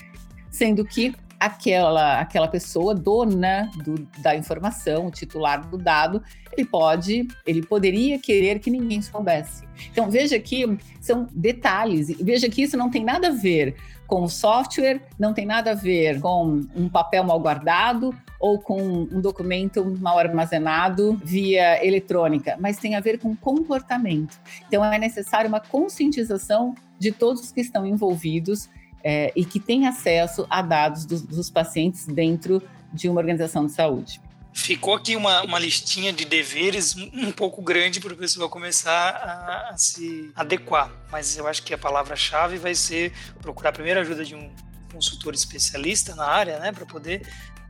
[0.50, 6.22] sendo que aquela, aquela pessoa dona do, da informação, o titular do dado,
[6.56, 9.64] ele pode, ele poderia querer que ninguém soubesse.
[9.92, 14.30] Então veja que são detalhes, veja que isso não tem nada a ver com o
[14.30, 19.86] software, não tem nada a ver com um papel mal guardado ou com um documento
[20.00, 24.38] mal armazenado via eletrônica, mas tem a ver com comportamento.
[24.68, 28.68] Então é necessário uma conscientização de todos que estão envolvidos
[29.04, 33.72] é, e que têm acesso a dados dos, dos pacientes dentro de uma organização de
[33.72, 34.20] saúde.
[34.54, 39.70] Ficou aqui uma, uma listinha de deveres um pouco grande para o pessoal começar a,
[39.70, 44.26] a, se adequar, mas eu acho que a palavra-chave vai ser procurar a primeira ajuda
[44.26, 44.52] de um
[44.92, 47.26] consultor especialista na área, né, para poder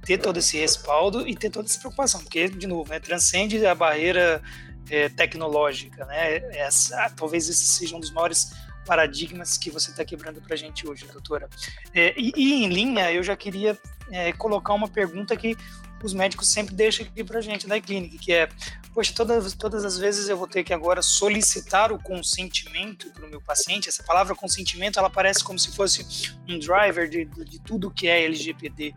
[0.06, 3.76] ter todo esse respaldo e ter toda essa preocupação, porque, de novo, né, transcende a
[3.76, 4.42] barreira
[4.90, 8.52] é, tecnológica, né, essa, talvez esse seja um dos maiores
[8.86, 11.50] paradigmas que você está quebrando para a gente hoje, doutora.
[11.94, 13.78] É, e, e, em linha, eu já queria
[14.12, 15.56] é, colocar uma pergunta que
[16.04, 18.50] os médicos sempre deixam aqui para a gente da clínica, que é,
[18.94, 23.30] poxa, todas, todas as vezes eu vou ter que agora solicitar o consentimento para o
[23.30, 23.88] meu paciente.
[23.88, 26.04] Essa palavra consentimento, ela parece como se fosse
[26.50, 28.96] um driver de, de, de tudo que é LGPD.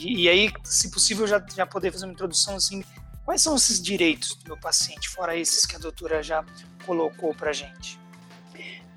[0.00, 2.82] E, e, aí, se possível, já, já poder fazer uma introdução assim,
[3.24, 6.44] quais são esses direitos do meu paciente, fora esses que a doutora já
[6.86, 7.98] colocou para gente?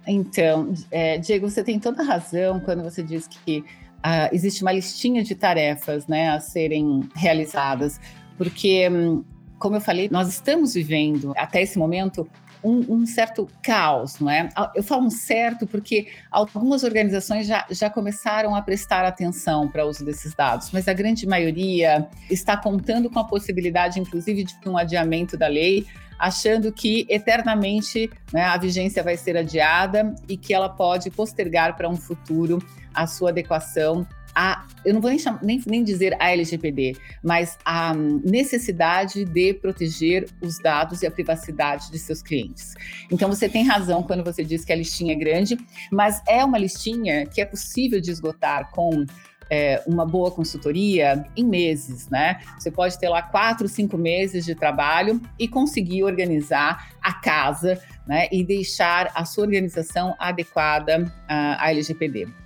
[0.08, 4.72] Então, é, Diego, você tem toda a razão quando você diz que uh, existe uma
[4.72, 8.00] listinha de tarefas né, a serem realizadas,
[8.38, 9.24] porque um,
[9.58, 12.28] como eu falei, nós estamos vivendo até esse momento
[12.64, 14.50] um, um, certo caos, não é?
[14.76, 19.90] Eu falo um certo porque algumas organizações já, já começaram a prestar atenção para o
[19.90, 24.78] uso desses dados, mas a grande maioria está contando com a possibilidade, inclusive, de um
[24.78, 25.86] adiamento da lei,
[26.18, 31.90] achando que eternamente né, a vigência vai ser adiada e que ela pode postergar para
[31.90, 32.60] um futuro
[32.94, 37.58] a sua adequação a, eu não vou nem, chamar, nem, nem dizer a LGPD, mas
[37.64, 42.74] a necessidade de proteger os dados e a privacidade de seus clientes.
[43.12, 45.58] Então você tem razão quando você diz que a listinha é grande,
[45.92, 49.06] mas é uma listinha que é possível de esgotar com
[49.50, 52.40] é, uma boa consultoria em meses, né?
[52.58, 58.28] Você pode ter lá quatro, cinco meses de trabalho e conseguir organizar a casa, né?
[58.32, 62.43] E deixar a sua organização adequada à LGPD.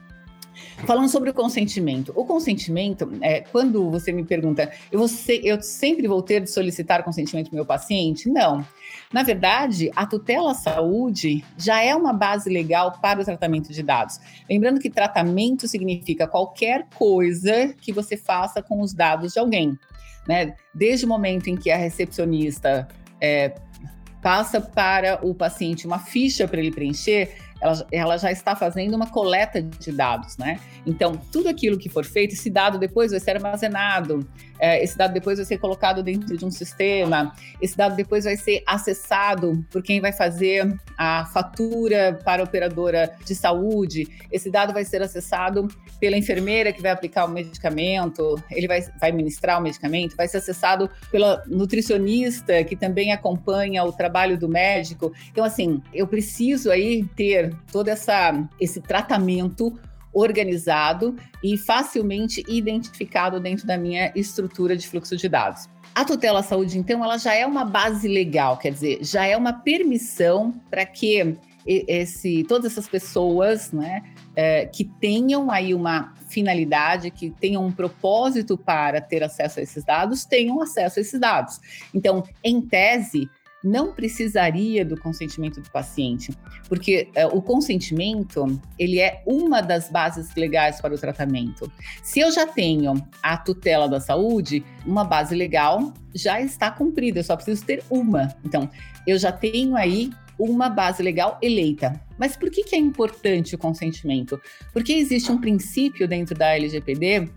[0.86, 2.14] Falando sobre o consentimento.
[2.16, 6.50] O consentimento, é, quando você me pergunta, eu, vou ser, eu sempre vou ter de
[6.50, 8.30] solicitar consentimento do meu paciente?
[8.30, 8.66] Não.
[9.12, 14.20] Na verdade, a tutela saúde já é uma base legal para o tratamento de dados.
[14.50, 19.78] Lembrando que tratamento significa qualquer coisa que você faça com os dados de alguém.
[20.28, 20.56] Né?
[20.74, 22.88] Desde o momento em que a recepcionista
[23.22, 23.56] é,
[24.22, 29.08] passa para o paciente uma ficha para ele preencher, ela, ela já está fazendo uma
[29.08, 30.60] coleta de dados, né?
[30.86, 34.28] Então, tudo aquilo que for feito, esse dado depois vai ser armazenado,
[34.60, 38.64] esse dado depois vai ser colocado dentro de um sistema, esse dado depois vai ser
[38.66, 44.84] acessado por quem vai fazer a fatura para a operadora de saúde, esse dado vai
[44.84, 45.68] ser acessado
[46.00, 50.38] pela enfermeira que vai aplicar o medicamento, ele vai, vai ministrar o medicamento, vai ser
[50.38, 55.14] acessado pela nutricionista que também acompanha o trabalho do médico.
[55.32, 59.78] Então, assim, eu preciso aí ter todo essa, esse tratamento
[60.18, 65.70] organizado e facilmente identificado dentro da minha estrutura de fluxo de dados.
[65.94, 69.54] A tutela saúde, então, ela já é uma base legal, quer dizer, já é uma
[69.54, 74.04] permissão para que esse, todas essas pessoas, né,
[74.36, 79.84] é, que tenham aí uma finalidade, que tenham um propósito para ter acesso a esses
[79.84, 81.60] dados, tenham acesso a esses dados.
[81.94, 83.30] Então, em tese,
[83.68, 86.32] não precisaria do consentimento do paciente,
[86.68, 88.46] porque é, o consentimento
[88.80, 91.72] ele é uma das bases legais para o tratamento.
[92.02, 97.24] Se eu já tenho a tutela da saúde, uma base legal já está cumprida, eu
[97.24, 98.36] só preciso ter uma.
[98.44, 98.70] Então,
[99.06, 100.10] eu já tenho aí
[100.40, 102.00] uma base legal eleita.
[102.18, 104.40] Mas por que, que é importante o consentimento?
[104.72, 107.30] Porque existe um princípio dentro da LGPD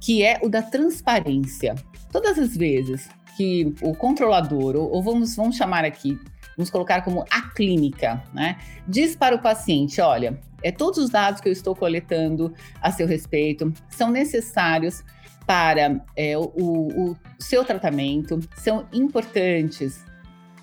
[0.00, 1.74] que é o da transparência.
[2.12, 6.18] Todas as vezes que o controlador, ou, vamos, vamos chamar aqui,
[6.56, 8.58] vamos colocar como a clínica, né?
[8.86, 13.06] Diz para o paciente: olha, é, todos os dados que eu estou coletando a seu
[13.06, 15.02] respeito são necessários
[15.46, 20.02] para é, o, o seu tratamento, são importantes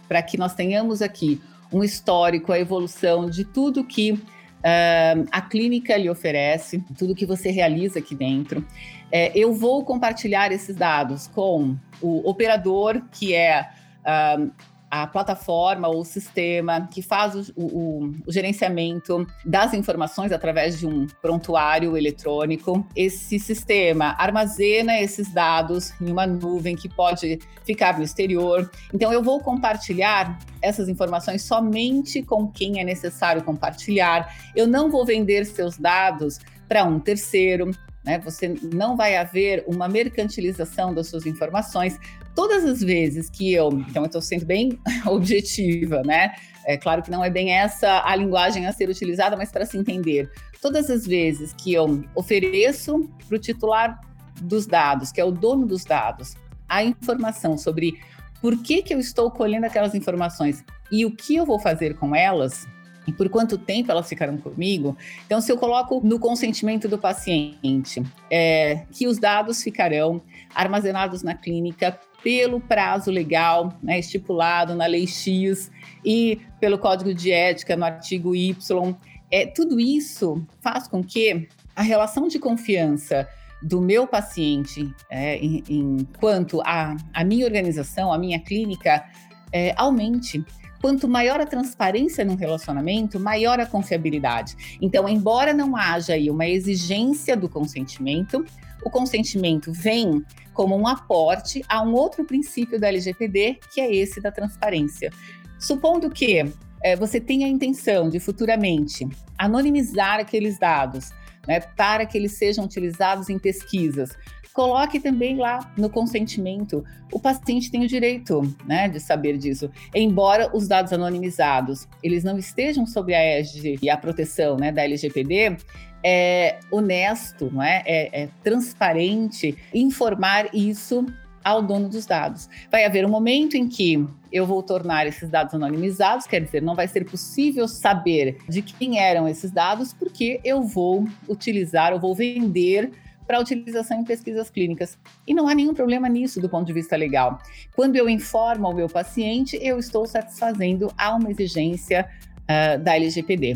[0.08, 1.42] para que nós tenhamos aqui
[1.72, 7.50] um histórico, a evolução de tudo que uh, a clínica lhe oferece, tudo que você
[7.50, 8.66] realiza aqui dentro.
[9.12, 13.70] É, eu vou compartilhar esses dados com o operador, que é
[14.01, 14.51] uh,
[14.91, 21.07] a plataforma ou sistema que faz o, o, o, gerenciamento das informações através de um
[21.22, 22.86] prontuário eletrônico.
[22.93, 28.70] Esse sistema armazena esses dados em uma nuvem que pode ficar no exterior.
[28.93, 34.36] Então, eu vou compartilhar essas informações somente com quem é necessário compartilhar.
[34.53, 36.38] Eu não vou vender seus dados
[36.68, 37.72] para um terceiro.
[38.04, 38.20] Né?
[38.20, 41.99] Você não vai haver uma mercantilização das suas informações.
[42.36, 46.34] Todas as vezes que eu, então eu estou sendo bem objetiva, né?
[46.66, 49.78] É claro que não é bem essa a linguagem a ser utilizada, mas para se
[49.78, 50.32] entender.
[50.62, 53.99] Todas as vezes que eu ofereço para o titular
[54.41, 56.36] dos dados, que é o dono dos dados,
[56.70, 57.99] a informação sobre
[58.41, 62.16] por que, que eu estou colhendo aquelas informações e o que eu vou fazer com
[62.16, 62.68] elas,
[63.08, 64.95] e por quanto tempo elas ficaram comigo.
[65.26, 70.22] Então, se eu coloco no consentimento do paciente é, que os dados ficarão
[70.54, 75.72] armazenados na clínica pelo prazo legal né, estipulado na Lei X
[76.06, 78.95] e pelo Código de Ética no artigo Y,
[79.32, 83.28] é, tudo isso faz com que a relação de confiança
[83.62, 89.06] do meu paciente é, enquanto a, a minha organização, a minha clínica,
[89.52, 90.43] é, aumente.
[90.82, 94.78] Quanto maior a transparência no relacionamento, maior a confiabilidade.
[94.82, 98.44] Então, embora não haja aí uma exigência do consentimento,
[98.84, 104.20] o consentimento vem como um aporte a um outro princípio da LGPD, que é esse
[104.20, 105.12] da transparência.
[105.60, 106.44] Supondo que
[106.84, 109.08] é, você tenha a intenção de futuramente
[109.38, 111.12] anonimizar aqueles dados,
[111.52, 114.18] né, para que eles sejam utilizados em pesquisas,
[114.54, 116.82] coloque também lá no consentimento.
[117.12, 119.70] O paciente tem o direito né, de saber disso.
[119.93, 124.82] Embora os dados anonimizados eles não estejam sob a égide e a proteção né, da
[124.84, 125.58] LGPD,
[126.02, 127.84] é honesto, não é?
[127.86, 131.06] É, é transparente informar isso
[131.44, 132.50] ao dono dos dados.
[132.70, 136.76] Vai haver um momento em que eu vou tornar esses dados anonimizados, quer dizer, não
[136.76, 142.16] vai ser possível saber de quem eram esses dados, porque eu vou utilizar, ou vou
[142.16, 142.92] vender
[143.28, 144.98] para utilização em pesquisas clínicas.
[145.26, 147.39] E não há nenhum problema nisso do ponto de vista legal.
[147.76, 152.10] Quando eu informo ao meu paciente, eu estou satisfazendo a uma exigência
[152.44, 153.56] uh, da LGPD.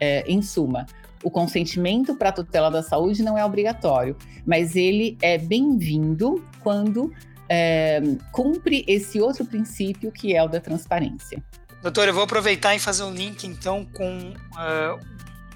[0.00, 0.86] Eh, em suma,
[1.24, 7.10] o consentimento para a tutela da saúde não é obrigatório, mas ele é bem-vindo quando
[7.48, 7.98] é,
[8.30, 11.42] cumpre esse outro princípio que é o da transparência.
[11.80, 15.00] Doutora, eu vou aproveitar e fazer um link então com uh,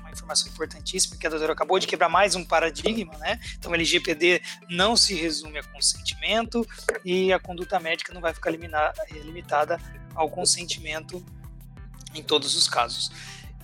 [0.00, 3.38] uma informação importantíssima que a doutora acabou de quebrar mais um paradigma, né?
[3.58, 4.40] Então, LGPD
[4.70, 6.66] não se resume a consentimento
[7.04, 9.78] e a conduta médica não vai ficar liminar, limitada
[10.14, 11.22] ao consentimento
[12.14, 13.12] em todos os casos.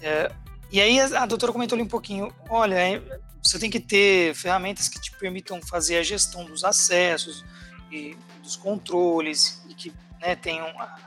[0.03, 0.30] É,
[0.70, 3.03] e aí a, a doutora comentou ali um pouquinho, olha, é,
[3.43, 7.45] você tem que ter ferramentas que te permitam fazer a gestão dos acessos
[7.91, 10.99] e dos controles e que né, tenham a,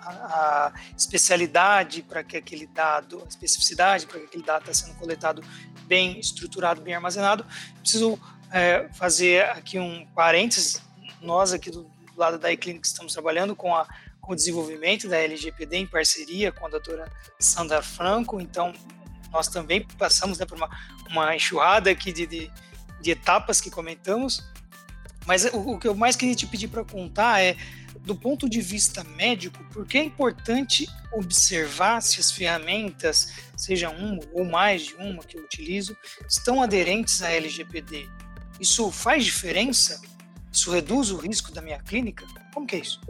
[0.00, 4.96] a, a especialidade para que aquele dado, a especificidade para que aquele dado está sendo
[4.98, 5.42] coletado
[5.86, 7.44] bem estruturado, bem armazenado.
[7.80, 8.18] Preciso
[8.50, 10.80] é, fazer aqui um parênteses.
[11.20, 13.86] Nós aqui do, do lado da iClinic estamos trabalhando com a
[14.26, 18.40] com o desenvolvimento da LGPD em parceria com a doutora Sandra Franco.
[18.40, 18.74] Então,
[19.30, 20.70] nós também passamos né, por uma,
[21.10, 22.50] uma enxurrada aqui de, de,
[23.00, 24.44] de etapas que comentamos.
[25.26, 27.56] Mas o, o que eu mais queria te pedir para contar é,
[28.06, 34.20] do ponto de vista médico, por que é importante observar se as ferramentas, seja uma
[34.32, 35.96] ou mais de uma que eu utilizo,
[36.28, 38.08] estão aderentes à LGPD?
[38.60, 40.00] Isso faz diferença?
[40.52, 42.24] Isso reduz o risco da minha clínica?
[42.54, 43.00] Como que é isso?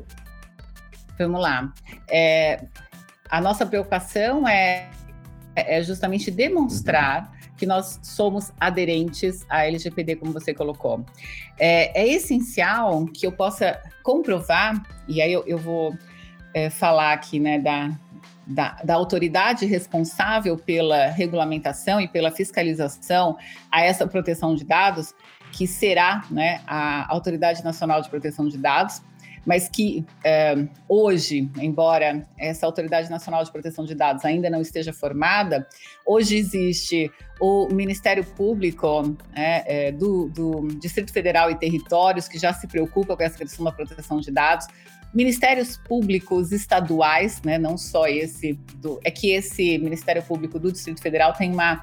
[1.19, 1.73] Vamos lá.
[2.09, 2.65] É,
[3.29, 4.91] a nossa preocupação é,
[5.57, 11.05] é justamente demonstrar que nós somos aderentes à LGPD, como você colocou.
[11.59, 15.97] É, é essencial que eu possa comprovar, e aí eu, eu vou
[16.55, 17.99] é, falar aqui né, da,
[18.47, 23.37] da, da, autoridade responsável pela regulamentação e pela fiscalização
[23.71, 25.15] a essa proteção de dados,
[25.53, 29.01] que será né, a Autoridade Nacional de Proteção de Dados,
[29.47, 34.93] mas que é, hoje, embora essa Autoridade Nacional de Proteção de Dados ainda não esteja
[34.93, 35.67] formada,
[36.05, 42.53] hoje existe o Ministério Público é, é, do, do, Distrito Federal e Territórios, que já
[42.53, 44.67] se preocupa com essa questão da proteção de dados,
[45.15, 51.01] ministérios públicos estaduais, né, não só esse, do, é que esse Ministério Público do Distrito
[51.01, 51.83] Federal tem uma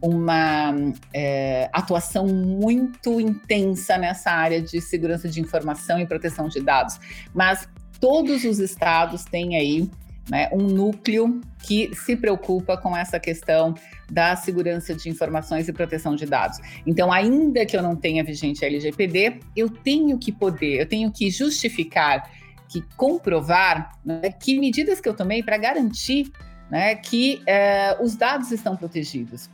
[0.00, 0.74] uma
[1.12, 6.98] é, atuação muito intensa nessa área de segurança de informação e proteção de dados.
[7.34, 7.68] Mas
[8.00, 9.90] todos os estados têm aí
[10.28, 13.74] né, um núcleo que se preocupa com essa questão
[14.10, 16.58] da segurança de informações e proteção de dados.
[16.86, 21.10] Então, ainda que eu não tenha vigente a LGPD, eu tenho que poder, eu tenho
[21.10, 22.30] que justificar,
[22.68, 26.30] que comprovar né, que medidas que eu tomei para garantir
[26.70, 29.48] né, que eh, os dados estão protegidos.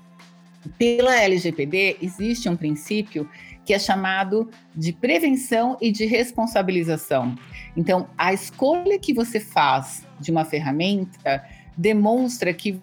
[0.79, 3.29] Pela LGPD, existe um princípio
[3.65, 7.35] que é chamado de prevenção e de responsabilização.
[7.77, 11.45] Então, a escolha que você faz de uma ferramenta
[11.77, 12.81] demonstra que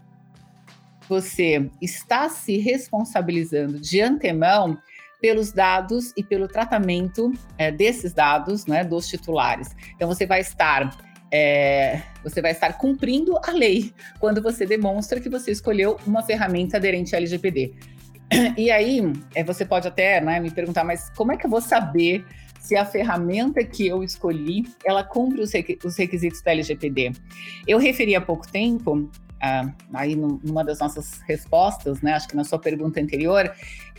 [1.08, 4.78] você está se responsabilizando de antemão
[5.22, 9.76] pelos dados e pelo tratamento é, desses dados, né, dos titulares.
[9.96, 10.96] Então, você vai estar
[11.32, 16.78] é, você vai estar cumprindo a lei quando você demonstra que você escolheu uma ferramenta
[16.78, 17.74] aderente à LGPD.
[18.58, 19.02] E aí,
[19.34, 22.24] é, você pode até né, me perguntar, mas como é que eu vou saber
[22.60, 25.52] se a ferramenta que eu escolhi, ela cumpre os,
[25.84, 27.14] os requisitos da LGPD?
[27.68, 29.10] Eu referi há pouco tempo
[29.42, 33.52] ah, aí numa das nossas respostas, né, acho que na sua pergunta anterior,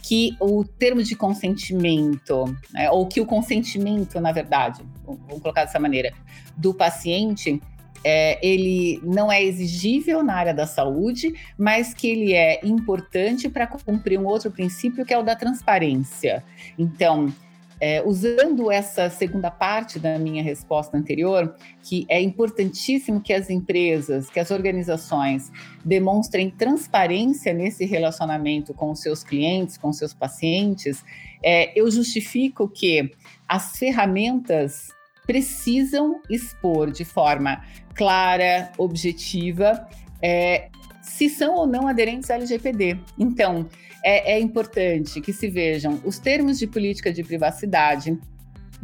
[0.03, 5.79] que o termo de consentimento, né, ou que o consentimento, na verdade, vamos colocar dessa
[5.79, 6.13] maneira,
[6.57, 7.61] do paciente,
[8.03, 13.67] é, ele não é exigível na área da saúde, mas que ele é importante para
[13.67, 16.43] cumprir um outro princípio que é o da transparência.
[16.79, 17.33] Então,
[17.81, 24.29] é, usando essa segunda parte da minha resposta anterior, que é importantíssimo que as empresas,
[24.29, 25.51] que as organizações
[25.85, 31.03] demonstrem transparência nesse relacionamento com os seus clientes, com os seus pacientes,
[31.43, 33.11] é, eu justifico que
[33.49, 34.89] as ferramentas
[35.27, 37.65] precisam expor de forma
[37.95, 39.89] clara, objetiva,
[40.23, 40.69] é,
[41.01, 42.99] se são ou não aderentes à LGPD.
[43.19, 43.67] Então,
[44.05, 48.19] é, é importante que se vejam os termos de política de privacidade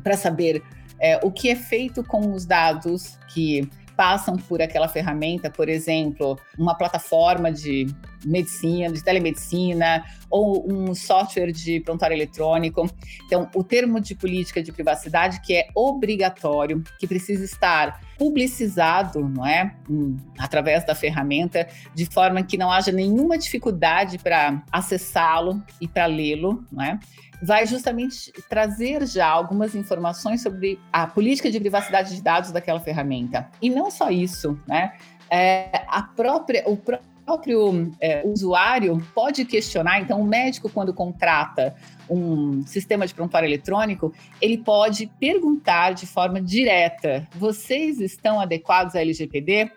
[0.02, 0.62] para saber
[0.98, 6.38] é, o que é feito com os dados que passam por aquela ferramenta, por exemplo,
[6.58, 7.86] uma plataforma de
[8.24, 12.88] medicina, de telemedicina ou um software de prontuário eletrônico.
[13.24, 19.46] Então, o termo de política de privacidade que é obrigatório, que precisa estar publicizado, não
[19.46, 25.86] é, hum, através da ferramenta, de forma que não haja nenhuma dificuldade para acessá-lo e
[25.86, 26.98] para lê-lo, não é?
[27.42, 33.48] Vai justamente trazer já algumas informações sobre a política de privacidade de dados daquela ferramenta.
[33.60, 34.94] E não só isso, né?
[35.30, 41.74] É, a própria, o próprio é, usuário pode questionar, então o médico, quando contrata
[42.08, 49.00] um sistema de prontuário eletrônico, ele pode perguntar de forma direta: vocês estão adequados à
[49.00, 49.70] LGPD?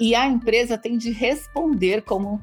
[0.00, 2.42] E a empresa tem de responder como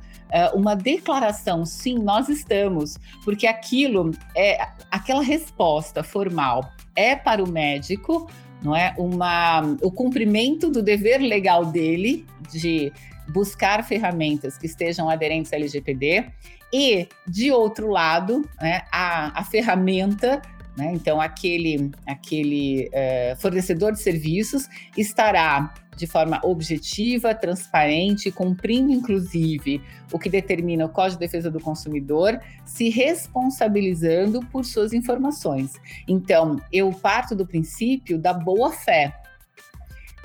[0.54, 4.60] uma declaração, sim, nós estamos, porque aquilo é
[4.92, 8.30] aquela resposta formal é para o médico,
[8.62, 12.92] não é uma o cumprimento do dever legal dele de
[13.30, 16.26] buscar ferramentas que estejam aderentes à LGPD
[16.74, 20.42] e de outro lado, né, a, a ferramenta
[20.80, 20.94] né?
[20.94, 24.68] Então, aquele, aquele uh, fornecedor de serviços
[24.98, 29.82] estará de forma objetiva, transparente, cumprindo inclusive
[30.14, 35.74] o que determina o Código de Defesa do Consumidor, se responsabilizando por suas informações.
[36.08, 39.14] Então, eu parto do princípio da boa fé.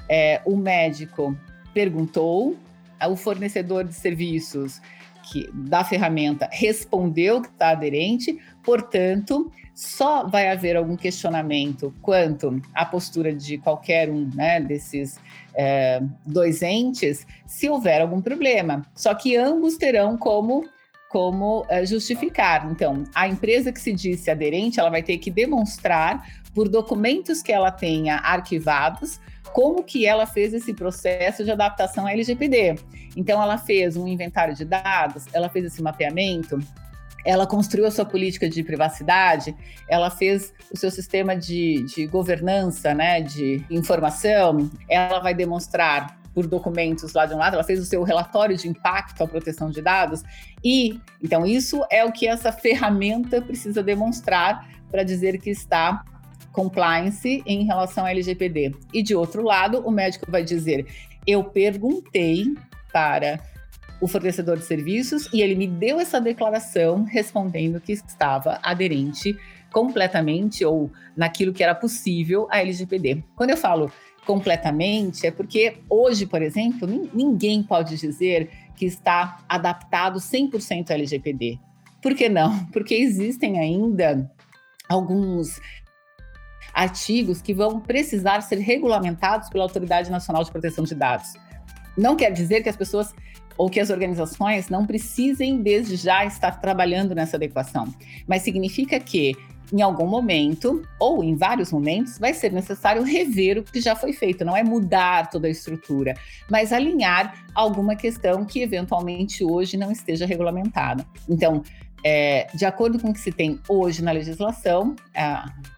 [0.09, 1.37] É, o médico
[1.73, 2.57] perguntou,
[3.09, 4.81] o fornecedor de serviços
[5.25, 12.85] que, da ferramenta respondeu que está aderente, portanto, só vai haver algum questionamento quanto à
[12.85, 15.19] postura de qualquer um né, desses
[15.55, 18.87] é, dois entes se houver algum problema.
[18.95, 20.65] Só que ambos terão como
[21.09, 22.69] como é, justificar.
[22.73, 27.53] Então, a empresa que se disse aderente, ela vai ter que demonstrar por documentos que
[27.53, 29.21] ela tenha arquivados
[29.53, 32.75] como que ela fez esse processo de adaptação à LGPD.
[33.17, 36.59] Então, ela fez um inventário de dados, ela fez esse mapeamento,
[37.25, 39.55] ela construiu a sua política de privacidade,
[39.89, 46.47] ela fez o seu sistema de, de governança, né, de informação, ela vai demonstrar por
[46.47, 49.81] documentos lá de um lado, ela fez o seu relatório de impacto à proteção de
[49.81, 50.23] dados,
[50.63, 56.05] e então isso é o que essa ferramenta precisa demonstrar para dizer que está
[56.53, 58.75] compliance em relação à LGPD.
[58.93, 60.87] E de outro lado, o médico vai dizer:
[61.27, 62.55] eu perguntei
[62.93, 63.41] para
[64.01, 69.37] o fornecedor de serviços e ele me deu essa declaração respondendo que estava aderente
[69.73, 73.25] completamente ou naquilo que era possível à LGPD.
[73.35, 73.91] Quando eu falo
[74.25, 81.59] completamente, é porque hoje, por exemplo, ninguém pode dizer que está adaptado 100% à LGPD.
[82.01, 82.67] Por que não?
[82.67, 84.31] Porque existem ainda
[84.89, 85.61] alguns
[86.73, 91.35] artigos que vão precisar ser regulamentados pela Autoridade Nacional de Proteção de Dados.
[91.97, 93.15] Não quer dizer que as pessoas
[93.57, 97.87] ou que as organizações não precisem desde já estar trabalhando nessa adequação,
[98.27, 99.35] mas significa que
[99.73, 104.13] em algum momento, ou em vários momentos, vai ser necessário rever o que já foi
[104.13, 104.45] feito.
[104.45, 106.15] Não é mudar toda a estrutura,
[106.51, 111.05] mas alinhar alguma questão que eventualmente hoje não esteja regulamentada.
[111.29, 111.63] Então,
[112.05, 114.95] é, de acordo com o que se tem hoje na legislação,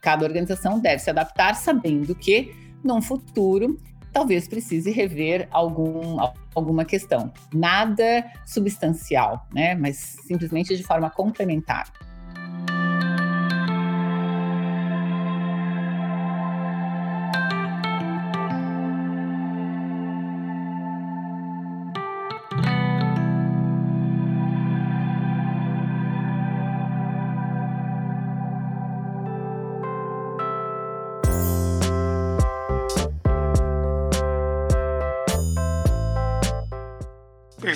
[0.02, 2.52] cada organização deve se adaptar, sabendo que,
[2.82, 3.80] num futuro,
[4.12, 6.18] talvez precise rever algum,
[6.58, 7.32] alguma questão.
[7.52, 9.74] Nada substancial, né?
[9.74, 11.92] Mas simplesmente de forma complementar.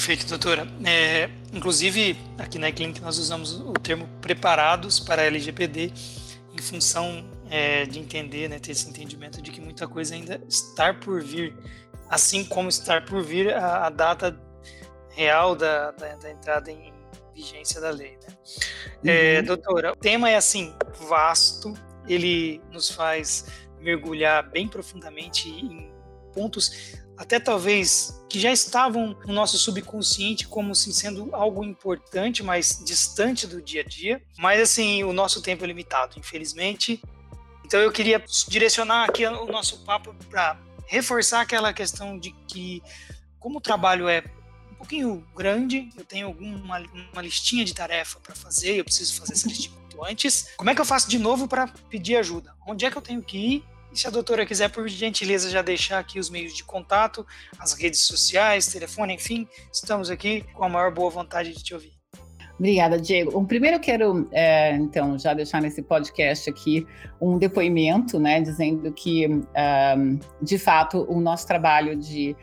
[0.00, 0.66] Perfeito, doutora.
[0.82, 5.92] É, inclusive, aqui na Eclinic nós usamos o termo preparados para LGPD
[6.54, 10.94] em função é, de entender, né, ter esse entendimento de que muita coisa ainda está
[10.94, 11.54] por vir,
[12.08, 14.40] assim como estar por vir a, a data
[15.10, 16.94] real da, da, da, entrada em
[17.34, 18.16] vigência da lei.
[18.26, 18.38] Né?
[19.04, 19.44] É, uhum.
[19.44, 20.72] doutora, o tema é assim
[21.10, 21.74] vasto,
[22.08, 23.44] ele nos faz
[23.78, 25.92] mergulhar bem profundamente em
[26.32, 32.82] pontos até talvez que já estavam no nosso subconsciente como assim, sendo algo importante, mas
[32.82, 34.22] distante do dia a dia.
[34.38, 37.02] Mas assim, o nosso tempo é limitado, infelizmente.
[37.62, 42.82] Então eu queria direcionar aqui o nosso papo para reforçar aquela questão de que
[43.38, 44.24] como o trabalho é
[44.78, 49.46] pouquinho grande, eu tenho alguma uma listinha de tarefa para fazer, eu preciso fazer essa
[49.46, 50.48] listinha antes.
[50.56, 52.54] Como é que eu faço de novo para pedir ajuda?
[52.66, 53.64] Onde é que eu tenho que ir?
[53.92, 57.26] E se a doutora quiser, por gentileza, já deixar aqui os meios de contato,
[57.58, 61.92] as redes sociais, telefone, enfim, estamos aqui com a maior boa vontade de te ouvir.
[62.58, 63.32] Obrigada, Diego.
[63.32, 66.86] Bom, primeiro eu quero, é, então, já deixar nesse podcast aqui
[67.18, 72.36] um depoimento, né, dizendo que, um, de fato, o nosso trabalho de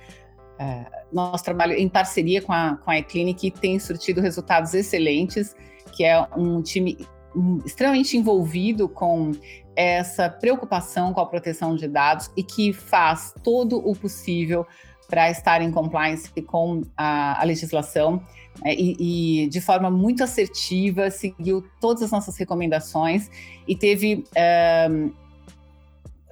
[0.60, 5.56] uh, nosso trabalho em parceria com a, com a eClinic tem surtido resultados excelentes,
[5.92, 6.98] que é um time
[7.64, 9.32] extremamente envolvido com
[9.78, 14.66] essa preocupação com a proteção de dados e que faz todo o possível
[15.08, 18.22] para estar em compliance com a, a legislação
[18.62, 23.30] né, e, e, de forma muito assertiva seguiu todas as nossas recomendações
[23.68, 24.26] e teve
[24.90, 25.12] um,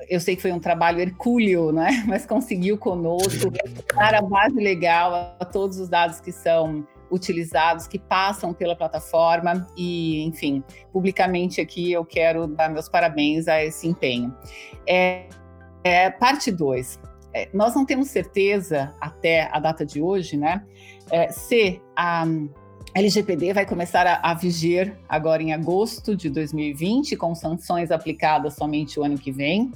[0.09, 2.03] eu sei que foi um trabalho hercúleo, né?
[2.07, 3.51] Mas conseguiu conosco
[3.95, 9.67] dar a base legal a todos os dados que são utilizados, que passam pela plataforma
[9.75, 14.35] e, enfim, publicamente aqui eu quero dar meus parabéns a esse empenho.
[14.87, 15.27] É,
[15.83, 16.99] é parte 2.
[17.33, 20.63] É, nós não temos certeza até a data de hoje, né,
[21.11, 22.25] é, se a
[22.95, 24.39] LGPD vai começar a, a
[25.09, 29.71] agora em agosto de 2020, com sanções aplicadas somente o ano que vem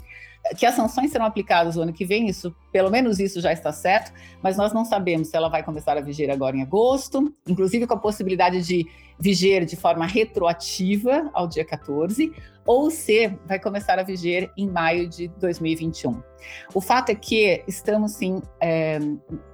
[0.58, 3.72] que as sanções serão aplicadas o ano que vem, isso, pelo menos isso já está
[3.72, 4.12] certo,
[4.42, 7.94] mas nós não sabemos se ela vai começar a viger agora em agosto, inclusive com
[7.94, 8.88] a possibilidade de
[9.20, 12.32] viger de forma retroativa ao dia 14,
[12.66, 16.22] ou se vai começar a viger em maio de 2021.
[16.74, 19.00] O fato é que estamos sim é,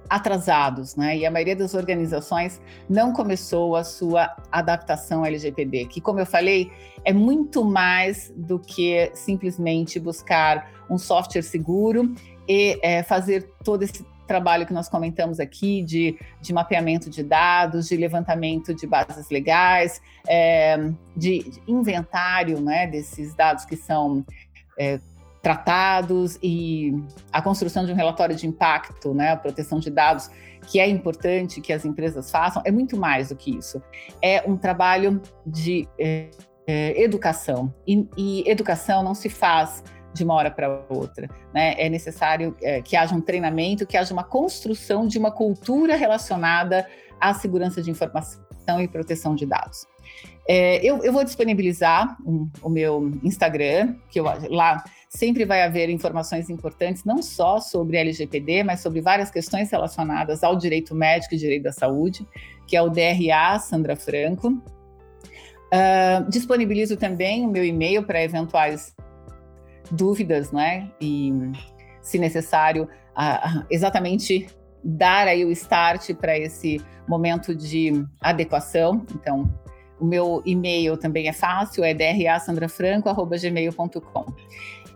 [0.08, 1.16] atrasados, né?
[1.16, 6.70] E a maioria das organizações não começou a sua adaptação LGPD, que, como eu falei,
[7.04, 12.14] é muito mais do que simplesmente buscar um software seguro
[12.48, 17.88] e é, fazer todo esse trabalho que nós comentamos aqui de, de mapeamento de dados,
[17.88, 20.76] de levantamento de bases legais, é,
[21.16, 24.24] de, de, inventário né, desses dados que são
[24.78, 25.00] é,
[25.42, 26.92] tratados e
[27.32, 30.28] a construção de um relatório de impacto, né, a proteção de dados,
[30.66, 33.80] que é importante que as empresas façam, é muito mais do que isso.
[34.20, 36.30] É um trabalho de é,
[36.66, 37.72] é, educação.
[37.86, 39.84] E, e, educação não se faz
[40.16, 41.28] de uma hora para outra.
[41.54, 41.74] Né?
[41.78, 46.86] É necessário é, que haja um treinamento, que haja uma construção de uma cultura relacionada
[47.20, 48.40] à segurança de informação
[48.80, 49.86] e proteção de dados.
[50.48, 55.88] É, eu, eu, vou disponibilizar um, o meu Instagram, que eu, lá sempre vai haver
[55.88, 61.38] informações importantes, não só sobre LGPD, mas sobre várias questões relacionadas ao direito médico e
[61.38, 62.26] direito da saúde,
[62.66, 64.48] que é o DRA Sandra Franco.
[65.66, 68.94] Uh, disponibilizo também o meu e-mail para eventuais
[69.90, 70.90] dúvidas, né?
[71.00, 71.32] E,
[72.00, 74.46] se necessário, uh, exatamente
[74.82, 79.04] dar aí o start para esse momento de adequação.
[79.14, 79.50] Então,
[79.98, 84.26] o meu e-mail também é fácil, é drasandrafranco.gmail.com.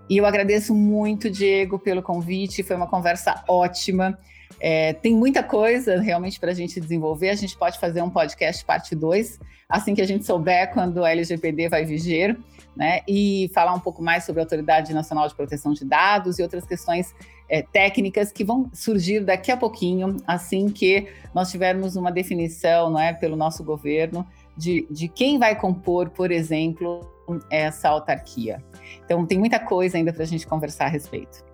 [0.09, 4.19] E eu agradeço muito, Diego, pelo convite, foi uma conversa ótima.
[4.59, 7.31] É, tem muita coisa realmente para a gente desenvolver.
[7.31, 9.39] A gente pode fazer um podcast parte 2,
[9.69, 12.39] assim que a gente souber quando o LGPD vai vigir,
[12.77, 13.01] né?
[13.07, 16.65] E falar um pouco mais sobre a Autoridade Nacional de Proteção de Dados e outras
[16.65, 17.15] questões
[17.49, 23.01] é, técnicas que vão surgir daqui a pouquinho, assim que nós tivermos uma definição não
[23.01, 24.27] é, pelo nosso governo
[24.57, 27.11] de, de quem vai compor, por exemplo,
[27.51, 28.63] essa autarquia.
[29.05, 31.45] Então, tem muita coisa ainda para a gente conversar a respeito.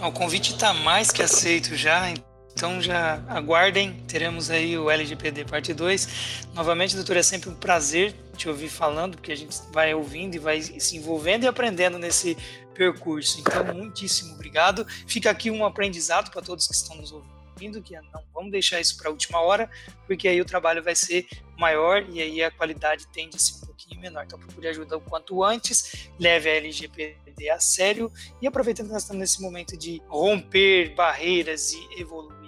[0.00, 2.10] O convite está mais que aceito já,
[2.56, 6.46] então já aguardem, teremos aí o LGPD parte 2.
[6.54, 10.38] Novamente, doutor, é sempre um prazer te ouvir falando, porque a gente vai ouvindo e
[10.38, 12.34] vai se envolvendo e aprendendo nesse
[12.72, 13.40] percurso.
[13.40, 14.86] Então, muitíssimo obrigado.
[15.06, 18.96] Fica aqui um aprendizado para todos que estão nos ouvindo, que não vamos deixar isso
[18.96, 19.70] para a última hora,
[20.06, 21.26] porque aí o trabalho vai ser
[21.58, 24.24] maior e aí a qualidade tende a ser um pouquinho menor.
[24.24, 29.02] Então, procure ajuda o quanto antes, leve a LGPD a sério e aproveitando que nós
[29.02, 32.45] estamos nesse momento de romper barreiras e evoluir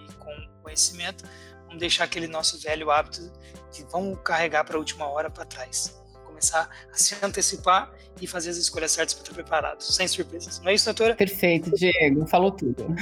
[0.69, 1.25] conhecimento,
[1.65, 3.33] vamos deixar aquele nosso velho hábito
[3.73, 5.99] de vamos carregar para a última hora para trás.
[6.25, 7.91] Começar a se antecipar
[8.21, 10.61] e fazer as escolhas certas para estar preparado, sem surpresas.
[10.61, 11.15] Não é isso, doutora?
[11.17, 12.87] Perfeito, Diego, falou tudo.